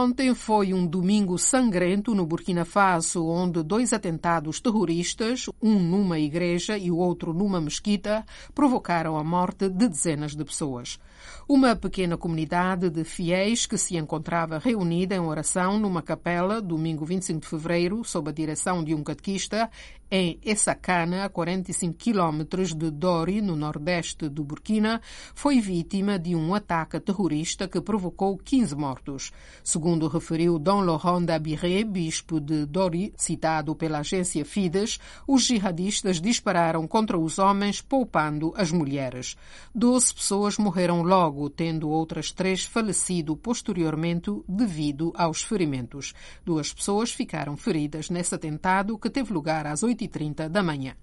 Ontem 0.04 0.36
foi 0.36 0.74
um 0.74 0.86
domingo 0.86 1.38
sangrento 1.38 2.14
no 2.14 2.26
Burkina 2.26 2.66
Faso, 2.66 3.26
onde 3.26 3.64
dois 3.64 3.94
atentados 3.94 4.60
terroristas, 4.60 5.46
um 5.62 5.80
numa 5.80 6.20
igreja 6.20 6.78
e 6.78 6.92
o 6.92 6.98
outro 6.98 7.34
numa 7.34 7.62
mesquita, 7.62 8.26
provocaram 8.54 9.18
a 9.18 9.24
morte 9.24 9.70
de 9.70 9.88
dezenas 9.88 10.36
de 10.36 10.44
pessoas. 10.44 11.00
Uma 11.48 11.74
pequena 11.74 12.18
comunidade 12.18 12.90
de 12.90 13.06
fiéis 13.06 13.66
que 13.66 13.78
se 13.78 13.96
encontrava 13.96 14.58
reunida 14.58 15.16
em 15.16 15.20
oração 15.20 15.80
numa 15.80 16.02
capela 16.02 16.62
domingo 16.62 17.06
25 17.06 17.40
de 17.40 17.48
fevereiro, 17.48 18.04
sob 18.04 18.30
a 18.30 18.34
direção 18.34 18.84
de 18.84 18.94
um 18.94 19.04
catequista, 19.04 19.70
em 20.16 20.40
Essakana, 20.44 21.26
a 21.26 21.30
45 21.30 21.96
quilómetros 21.96 22.74
de 22.74 22.92
Dori, 22.92 23.42
no 23.42 23.56
nordeste 23.56 24.30
do 24.30 24.44
Burkina, 24.44 25.02
foi 25.34 25.60
vítima 25.60 26.20
de 26.20 26.36
um 26.36 26.54
ataque 26.54 27.00
terrorista 27.00 27.68
que 27.68 27.82
provocou 27.82 28.38
15 28.38 28.76
mortos. 28.76 29.32
Segundo 29.64 29.93
referiu 30.08 30.60
Dom 30.60 30.82
Laurent 30.82 31.26
Dabiré, 31.26 31.84
bispo 31.84 32.40
de 32.40 32.66
Dori, 32.66 33.14
citado 33.18 33.76
pela 33.76 34.00
agência 34.00 34.44
Fides, 34.44 35.00
os 35.28 35.44
jihadistas 35.44 36.20
dispararam 36.20 36.88
contra 36.88 37.18
os 37.18 37.40
homens, 37.40 37.82
poupando 37.82 38.54
as 38.56 38.72
mulheres. 38.72 39.38
Doze 39.74 40.14
pessoas 40.14 40.58
morreram 40.58 41.02
logo, 41.02 41.50
tendo 41.50 41.90
outras 41.90 42.32
três 42.32 42.66
falecido 42.66 43.38
posteriormente 43.38 44.30
devido 44.48 45.12
aos 45.16 45.42
ferimentos. 45.42 46.14
Duas 46.46 46.74
pessoas 46.74 47.12
ficaram 47.12 47.56
feridas 47.56 48.10
nesse 48.10 48.36
atentado 48.36 48.98
que 48.98 49.10
teve 49.10 49.34
lugar 49.34 49.66
às 49.66 49.82
8 49.82 49.94
8h30 49.94 50.50
da 50.50 50.64
manhã. 50.64 50.96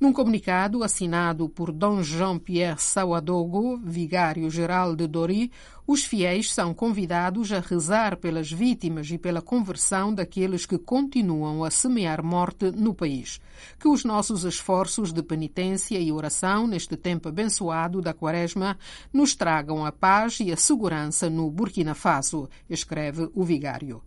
Num 0.00 0.12
comunicado 0.12 0.84
assinado 0.84 1.48
por 1.48 1.72
Dom 1.72 2.04
Jean-Pierre 2.04 2.78
Sawadogo, 2.78 3.78
vigário-geral 3.78 4.94
de 4.94 5.08
Dori, 5.08 5.50
os 5.84 6.04
fiéis 6.04 6.52
são 6.52 6.72
convidados 6.72 7.50
a 7.50 7.58
rezar 7.58 8.16
pelas 8.16 8.48
vítimas 8.48 9.10
e 9.10 9.18
pela 9.18 9.42
conversão 9.42 10.14
daqueles 10.14 10.64
que 10.64 10.78
continuam 10.78 11.64
a 11.64 11.70
semear 11.70 12.22
morte 12.22 12.70
no 12.70 12.94
país. 12.94 13.40
Que 13.76 13.88
os 13.88 14.04
nossos 14.04 14.44
esforços 14.44 15.12
de 15.12 15.20
penitência 15.20 15.98
e 15.98 16.12
oração 16.12 16.68
neste 16.68 16.96
tempo 16.96 17.28
abençoado 17.28 18.00
da 18.00 18.14
Quaresma 18.14 18.78
nos 19.12 19.34
tragam 19.34 19.84
a 19.84 19.90
paz 19.90 20.38
e 20.38 20.52
a 20.52 20.56
segurança 20.56 21.28
no 21.28 21.50
Burkina 21.50 21.96
Faso, 21.96 22.48
escreve 22.70 23.28
o 23.34 23.42
vigário. 23.42 24.00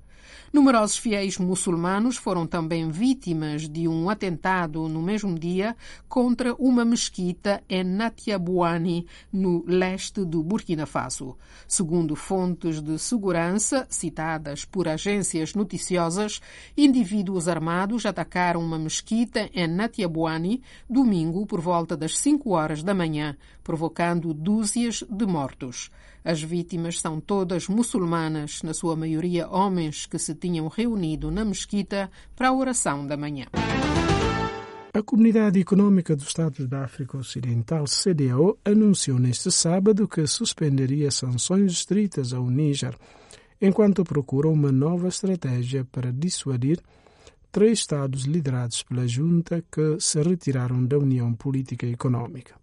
Numerosos 0.51 0.97
fiéis 0.97 1.37
muçulmanos 1.37 2.17
foram 2.17 2.45
também 2.45 2.89
vítimas 2.89 3.67
de 3.67 3.87
um 3.87 4.09
atentado 4.09 4.87
no 4.87 5.01
mesmo 5.01 5.37
dia 5.37 5.75
contra 6.09 6.53
uma 6.55 6.83
mesquita 6.83 7.63
em 7.69 7.83
Natiabuani, 7.83 9.05
no 9.31 9.63
leste 9.65 10.25
do 10.25 10.43
Burkina 10.43 10.85
Faso. 10.85 11.37
Segundo 11.67 12.15
fontes 12.15 12.81
de 12.81 12.99
segurança 12.99 13.87
citadas 13.89 14.65
por 14.65 14.87
agências 14.87 15.53
noticiosas, 15.53 16.41
indivíduos 16.75 17.47
armados 17.47 18.05
atacaram 18.05 18.61
uma 18.61 18.77
mesquita 18.77 19.49
em 19.53 19.67
Natiabuani 19.67 20.61
domingo 20.89 21.45
por 21.45 21.61
volta 21.61 21.95
das 21.95 22.17
5 22.17 22.49
horas 22.51 22.83
da 22.83 22.93
manhã, 22.93 23.37
provocando 23.63 24.33
dúzias 24.33 25.03
de 25.09 25.25
mortos. 25.25 25.89
As 26.23 26.41
vítimas 26.41 26.99
são 26.99 27.19
todas 27.19 27.67
muçulmanas, 27.67 28.61
na 28.63 28.73
sua 28.73 28.95
maioria 28.95 29.47
homens 29.49 30.05
que 30.05 30.19
se 30.19 30.35
tinham 30.35 30.67
reunido 30.67 31.31
na 31.31 31.43
mesquita 31.43 32.11
para 32.35 32.49
a 32.49 32.53
oração 32.53 33.07
da 33.07 33.17
manhã. 33.17 33.45
A 34.93 35.01
Comunidade 35.01 35.59
Econômica 35.59 36.15
dos 36.15 36.27
Estados 36.27 36.67
da 36.67 36.83
África 36.83 37.17
Ocidental, 37.17 37.85
CDAO, 37.85 38.57
anunciou 38.63 39.17
neste 39.17 39.49
sábado 39.49 40.07
que 40.07 40.27
suspenderia 40.27 41.09
sanções 41.09 41.71
estritas 41.71 42.33
ao 42.33 42.49
Níger, 42.49 42.95
enquanto 43.59 44.03
procura 44.03 44.49
uma 44.49 44.71
nova 44.71 45.07
estratégia 45.07 45.85
para 45.91 46.11
dissuadir 46.11 46.79
três 47.51 47.79
Estados 47.79 48.25
liderados 48.25 48.83
pela 48.83 49.07
junta 49.07 49.63
que 49.71 49.97
se 49.99 50.21
retiraram 50.21 50.85
da 50.85 50.97
União 50.97 51.33
Política 51.33 51.85
e 51.85 51.93
Econômica. 51.93 52.60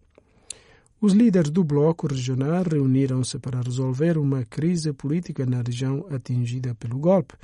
Os 1.00 1.12
líderes 1.12 1.50
do 1.50 1.62
bloco 1.62 2.08
regional 2.08 2.64
reuniram-se 2.68 3.38
para 3.38 3.61
resolver 3.61 4.18
uma 4.18 4.44
crise 4.44 4.92
política 4.92 5.46
na 5.46 5.62
região 5.62 6.04
atingida 6.11 6.74
pelo 6.74 6.98
golpe, 6.98 7.34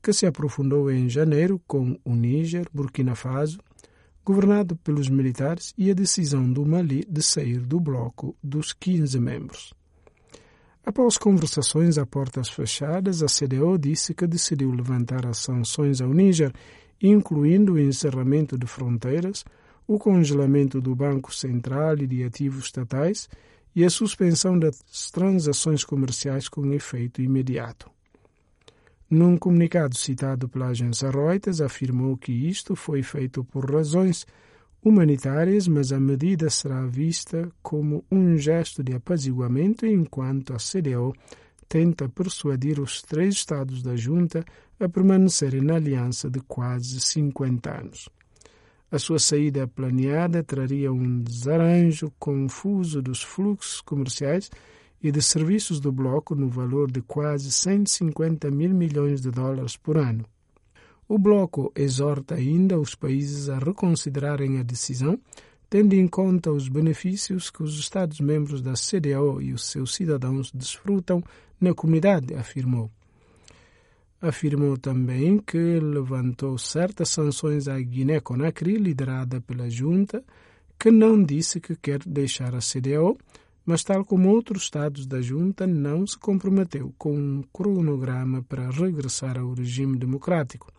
que 0.00 0.12
se 0.12 0.26
aprofundou 0.26 0.88
em 0.88 1.08
janeiro 1.08 1.60
com 1.66 1.98
o 2.04 2.14
Níger, 2.14 2.68
Burkina 2.72 3.16
Faso, 3.16 3.58
governado 4.24 4.76
pelos 4.76 5.08
militares, 5.08 5.74
e 5.76 5.90
a 5.90 5.94
decisão 5.94 6.50
do 6.50 6.64
Mali 6.64 7.04
de 7.08 7.20
sair 7.20 7.58
do 7.58 7.80
bloco 7.80 8.36
dos 8.40 8.72
15 8.72 9.18
membros. 9.18 9.74
Após 10.86 11.18
conversações 11.18 11.98
a 11.98 12.06
portas 12.06 12.48
fechadas, 12.48 13.24
a 13.24 13.26
CDO 13.26 13.76
disse 13.76 14.14
que 14.14 14.24
decidiu 14.24 14.70
levantar 14.70 15.26
as 15.26 15.38
sanções 15.38 16.00
ao 16.00 16.10
Níger, 16.14 16.52
incluindo 17.02 17.72
o 17.72 17.80
encerramento 17.80 18.56
de 18.56 18.68
fronteiras, 18.68 19.44
o 19.86 19.98
congelamento 19.98 20.80
do 20.80 20.94
Banco 20.94 21.34
Central 21.34 21.98
e 21.98 22.06
de 22.06 22.24
ativos 22.24 22.66
estatais 22.66 23.28
e 23.74 23.84
a 23.84 23.90
suspensão 23.90 24.58
das 24.58 24.78
transações 25.10 25.84
comerciais 25.84 26.48
com 26.48 26.72
efeito 26.72 27.20
imediato. 27.20 27.90
Num 29.10 29.36
comunicado 29.36 29.96
citado 29.96 30.48
pela 30.48 30.68
agência 30.68 31.10
Reuters, 31.10 31.60
afirmou 31.60 32.16
que 32.16 32.32
isto 32.32 32.74
foi 32.74 33.02
feito 33.02 33.44
por 33.44 33.70
razões 33.70 34.26
humanitárias, 34.82 35.68
mas 35.68 35.92
a 35.92 36.00
medida 36.00 36.48
será 36.50 36.86
vista 36.86 37.50
como 37.62 38.04
um 38.10 38.36
gesto 38.36 38.82
de 38.82 38.94
apaziguamento 38.94 39.86
enquanto 39.86 40.52
a 40.52 40.56
CDO 40.56 41.14
tenta 41.68 42.08
persuadir 42.08 42.80
os 42.80 43.02
três 43.02 43.34
Estados 43.34 43.82
da 43.82 43.96
junta 43.96 44.44
a 44.78 44.88
permanecerem 44.88 45.60
na 45.60 45.76
aliança 45.76 46.30
de 46.30 46.40
quase 46.40 47.00
50 47.00 47.80
anos. 47.80 48.08
A 48.94 48.98
sua 49.00 49.18
saída 49.18 49.66
planeada 49.66 50.40
traria 50.44 50.92
um 50.92 51.20
desarranjo 51.20 52.12
confuso 52.16 53.02
dos 53.02 53.24
fluxos 53.24 53.80
comerciais 53.80 54.48
e 55.02 55.10
de 55.10 55.20
serviços 55.20 55.80
do 55.80 55.90
bloco 55.90 56.36
no 56.36 56.48
valor 56.48 56.92
de 56.92 57.02
quase 57.02 57.50
150 57.50 58.52
mil 58.52 58.70
milhões 58.70 59.20
de 59.20 59.32
dólares 59.32 59.76
por 59.76 59.98
ano. 59.98 60.24
O 61.08 61.18
bloco 61.18 61.72
exorta 61.74 62.36
ainda 62.36 62.78
os 62.78 62.94
países 62.94 63.48
a 63.48 63.58
reconsiderarem 63.58 64.60
a 64.60 64.62
decisão, 64.62 65.18
tendo 65.68 65.94
em 65.94 66.06
conta 66.06 66.52
os 66.52 66.68
benefícios 66.68 67.50
que 67.50 67.64
os 67.64 67.76
Estados-membros 67.76 68.62
da 68.62 68.74
CDAO 68.74 69.42
e 69.42 69.52
os 69.52 69.66
seus 69.66 69.92
cidadãos 69.92 70.52
desfrutam 70.52 71.20
na 71.60 71.74
comunidade, 71.74 72.32
afirmou. 72.32 72.88
Afirmou 74.26 74.78
também 74.78 75.36
que 75.36 75.58
levantou 75.78 76.56
certas 76.56 77.10
sanções 77.10 77.68
à 77.68 77.78
Guiné-Conakry, 77.78 78.78
liderada 78.78 79.38
pela 79.38 79.68
junta, 79.68 80.24
que 80.78 80.90
não 80.90 81.22
disse 81.22 81.60
que 81.60 81.76
quer 81.76 81.98
deixar 82.06 82.54
a 82.54 82.60
CDAO, 82.60 83.18
mas, 83.66 83.84
tal 83.84 84.02
como 84.02 84.30
outros 84.30 84.62
estados 84.62 85.06
da 85.06 85.20
junta, 85.20 85.66
não 85.66 86.06
se 86.06 86.18
comprometeu 86.18 86.94
com 86.96 87.14
um 87.14 87.44
cronograma 87.52 88.42
para 88.42 88.70
regressar 88.70 89.38
ao 89.38 89.52
regime 89.52 89.98
democrático. 89.98 90.72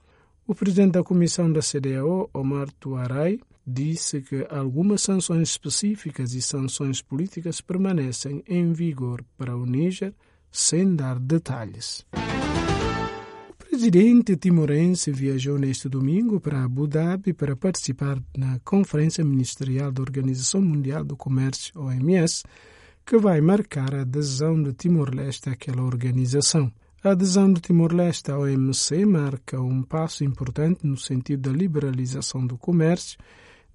O 0.48 0.56
presidente 0.56 0.94
da 0.94 1.04
comissão 1.04 1.52
da 1.54 1.62
CDAO, 1.62 2.28
Omar 2.34 2.72
Tuarai, 2.80 3.40
disse 3.66 4.24
que 4.24 4.48
algumas 4.50 5.04
sanções 5.04 5.50
específicas 5.50 6.34
e 6.34 6.42
sanções 6.42 7.00
políticas 7.00 7.62
permanecem 7.62 8.44
em 8.48 8.74
vigor 8.74 9.24
para 9.38 9.56
o 9.56 9.68
Níger, 9.68 10.16
sem 10.52 10.96
dar 10.96 11.20
detalhes. 11.20 12.04
Presidente 13.76 14.38
timorense 14.38 15.12
viajou 15.12 15.60
neste 15.60 15.90
domingo 15.90 16.40
para 16.40 16.64
Abu 16.64 16.88
Dhabi 16.88 17.34
para 17.34 17.58
participar 17.58 18.18
na 18.34 18.58
Conferência 18.64 19.22
Ministerial 19.22 19.92
da 19.92 20.02
Organização 20.02 20.62
Mundial 20.62 21.04
do 21.04 21.18
Comércio, 21.18 21.78
OMS, 21.78 22.44
que 23.06 23.18
vai 23.18 23.42
marcar 23.42 23.94
a 23.94 24.04
adesão 24.04 24.64
de 24.64 24.72
Timor-Leste 24.72 25.50
àquela 25.50 25.84
organização. 25.84 26.72
A 27.04 27.10
adesão 27.10 27.52
de 27.52 27.60
Timor-Leste 27.60 28.32
à 28.32 28.40
OMC 28.40 29.06
marca 29.06 29.60
um 29.60 29.84
passo 29.84 30.24
importante 30.24 30.88
no 30.88 30.96
sentido 30.96 31.50
da 31.50 31.58
liberalização 31.58 32.48
do 32.48 32.58
comércio, 32.58 33.20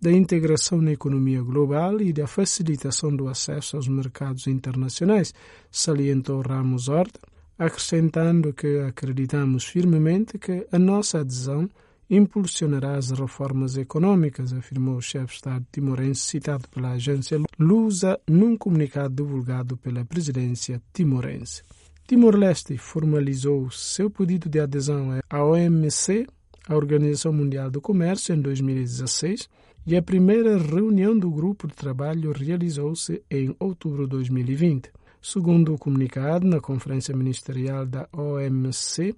da 0.00 0.10
integração 0.10 0.80
na 0.80 0.92
economia 0.92 1.42
global 1.42 2.00
e 2.00 2.10
da 2.10 2.26
facilitação 2.26 3.14
do 3.14 3.28
acesso 3.28 3.76
aos 3.76 3.86
mercados 3.86 4.46
internacionais, 4.46 5.34
salientou 5.70 6.40
Ramos 6.40 6.88
Horta, 6.88 7.20
acrescentando 7.60 8.54
que 8.54 8.78
acreditamos 8.78 9.66
firmemente 9.66 10.38
que 10.38 10.66
a 10.72 10.78
nossa 10.78 11.20
adesão 11.20 11.68
impulsionará 12.08 12.96
as 12.96 13.10
reformas 13.10 13.76
econômicas, 13.76 14.54
afirmou 14.54 14.96
o 14.96 15.02
chefe 15.02 15.26
de 15.26 15.32
Estado 15.34 15.66
timorense, 15.70 16.22
citado 16.22 16.66
pela 16.68 16.92
agência 16.92 17.38
Lusa 17.58 18.18
num 18.26 18.56
comunicado 18.56 19.22
divulgado 19.22 19.76
pela 19.76 20.06
presidência 20.06 20.80
timorense. 20.94 21.62
Timor-Leste 22.08 22.78
formalizou 22.78 23.70
seu 23.70 24.08
pedido 24.08 24.48
de 24.48 24.58
adesão 24.58 25.20
à 25.28 25.44
OMC, 25.44 26.26
a 26.66 26.74
Organização 26.74 27.32
Mundial 27.32 27.70
do 27.70 27.80
Comércio, 27.80 28.34
em 28.34 28.40
2016, 28.40 29.50
e 29.86 29.96
a 29.96 30.02
primeira 30.02 30.56
reunião 30.56 31.16
do 31.16 31.30
grupo 31.30 31.68
de 31.68 31.74
trabalho 31.74 32.32
realizou-se 32.32 33.22
em 33.30 33.54
outubro 33.60 34.04
de 34.04 34.10
2020. 34.10 34.90
Segundo 35.22 35.74
o 35.74 35.78
comunicado 35.78 36.46
na 36.46 36.60
Conferência 36.60 37.14
Ministerial 37.14 37.84
da 37.84 38.08
OMC, 38.12 39.14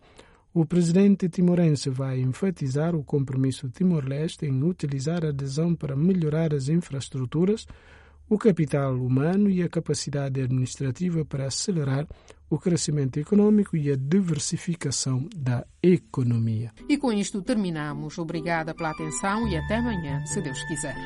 o 0.52 0.66
presidente 0.66 1.28
timorense 1.28 1.88
vai 1.88 2.20
enfatizar 2.20 2.94
o 2.94 3.04
compromisso 3.04 3.70
Timor-Leste 3.70 4.44
em 4.44 4.62
utilizar 4.64 5.24
a 5.24 5.28
adesão 5.28 5.74
para 5.74 5.96
melhorar 5.96 6.52
as 6.52 6.68
infraestruturas, 6.68 7.66
o 8.28 8.36
capital 8.36 8.94
humano 8.94 9.48
e 9.48 9.62
a 9.62 9.68
capacidade 9.68 10.40
administrativa 10.40 11.24
para 11.24 11.46
acelerar 11.46 12.06
o 12.50 12.58
crescimento 12.58 13.18
econômico 13.18 13.76
e 13.76 13.90
a 13.90 13.96
diversificação 13.96 15.26
da 15.34 15.64
economia. 15.82 16.70
E 16.88 16.98
com 16.98 17.12
isto 17.12 17.40
terminamos. 17.40 18.18
Obrigada 18.18 18.74
pela 18.74 18.90
atenção 18.90 19.48
e 19.48 19.56
até 19.56 19.76
amanhã, 19.76 20.24
se 20.26 20.42
Deus 20.42 20.62
quiser. 20.64 20.96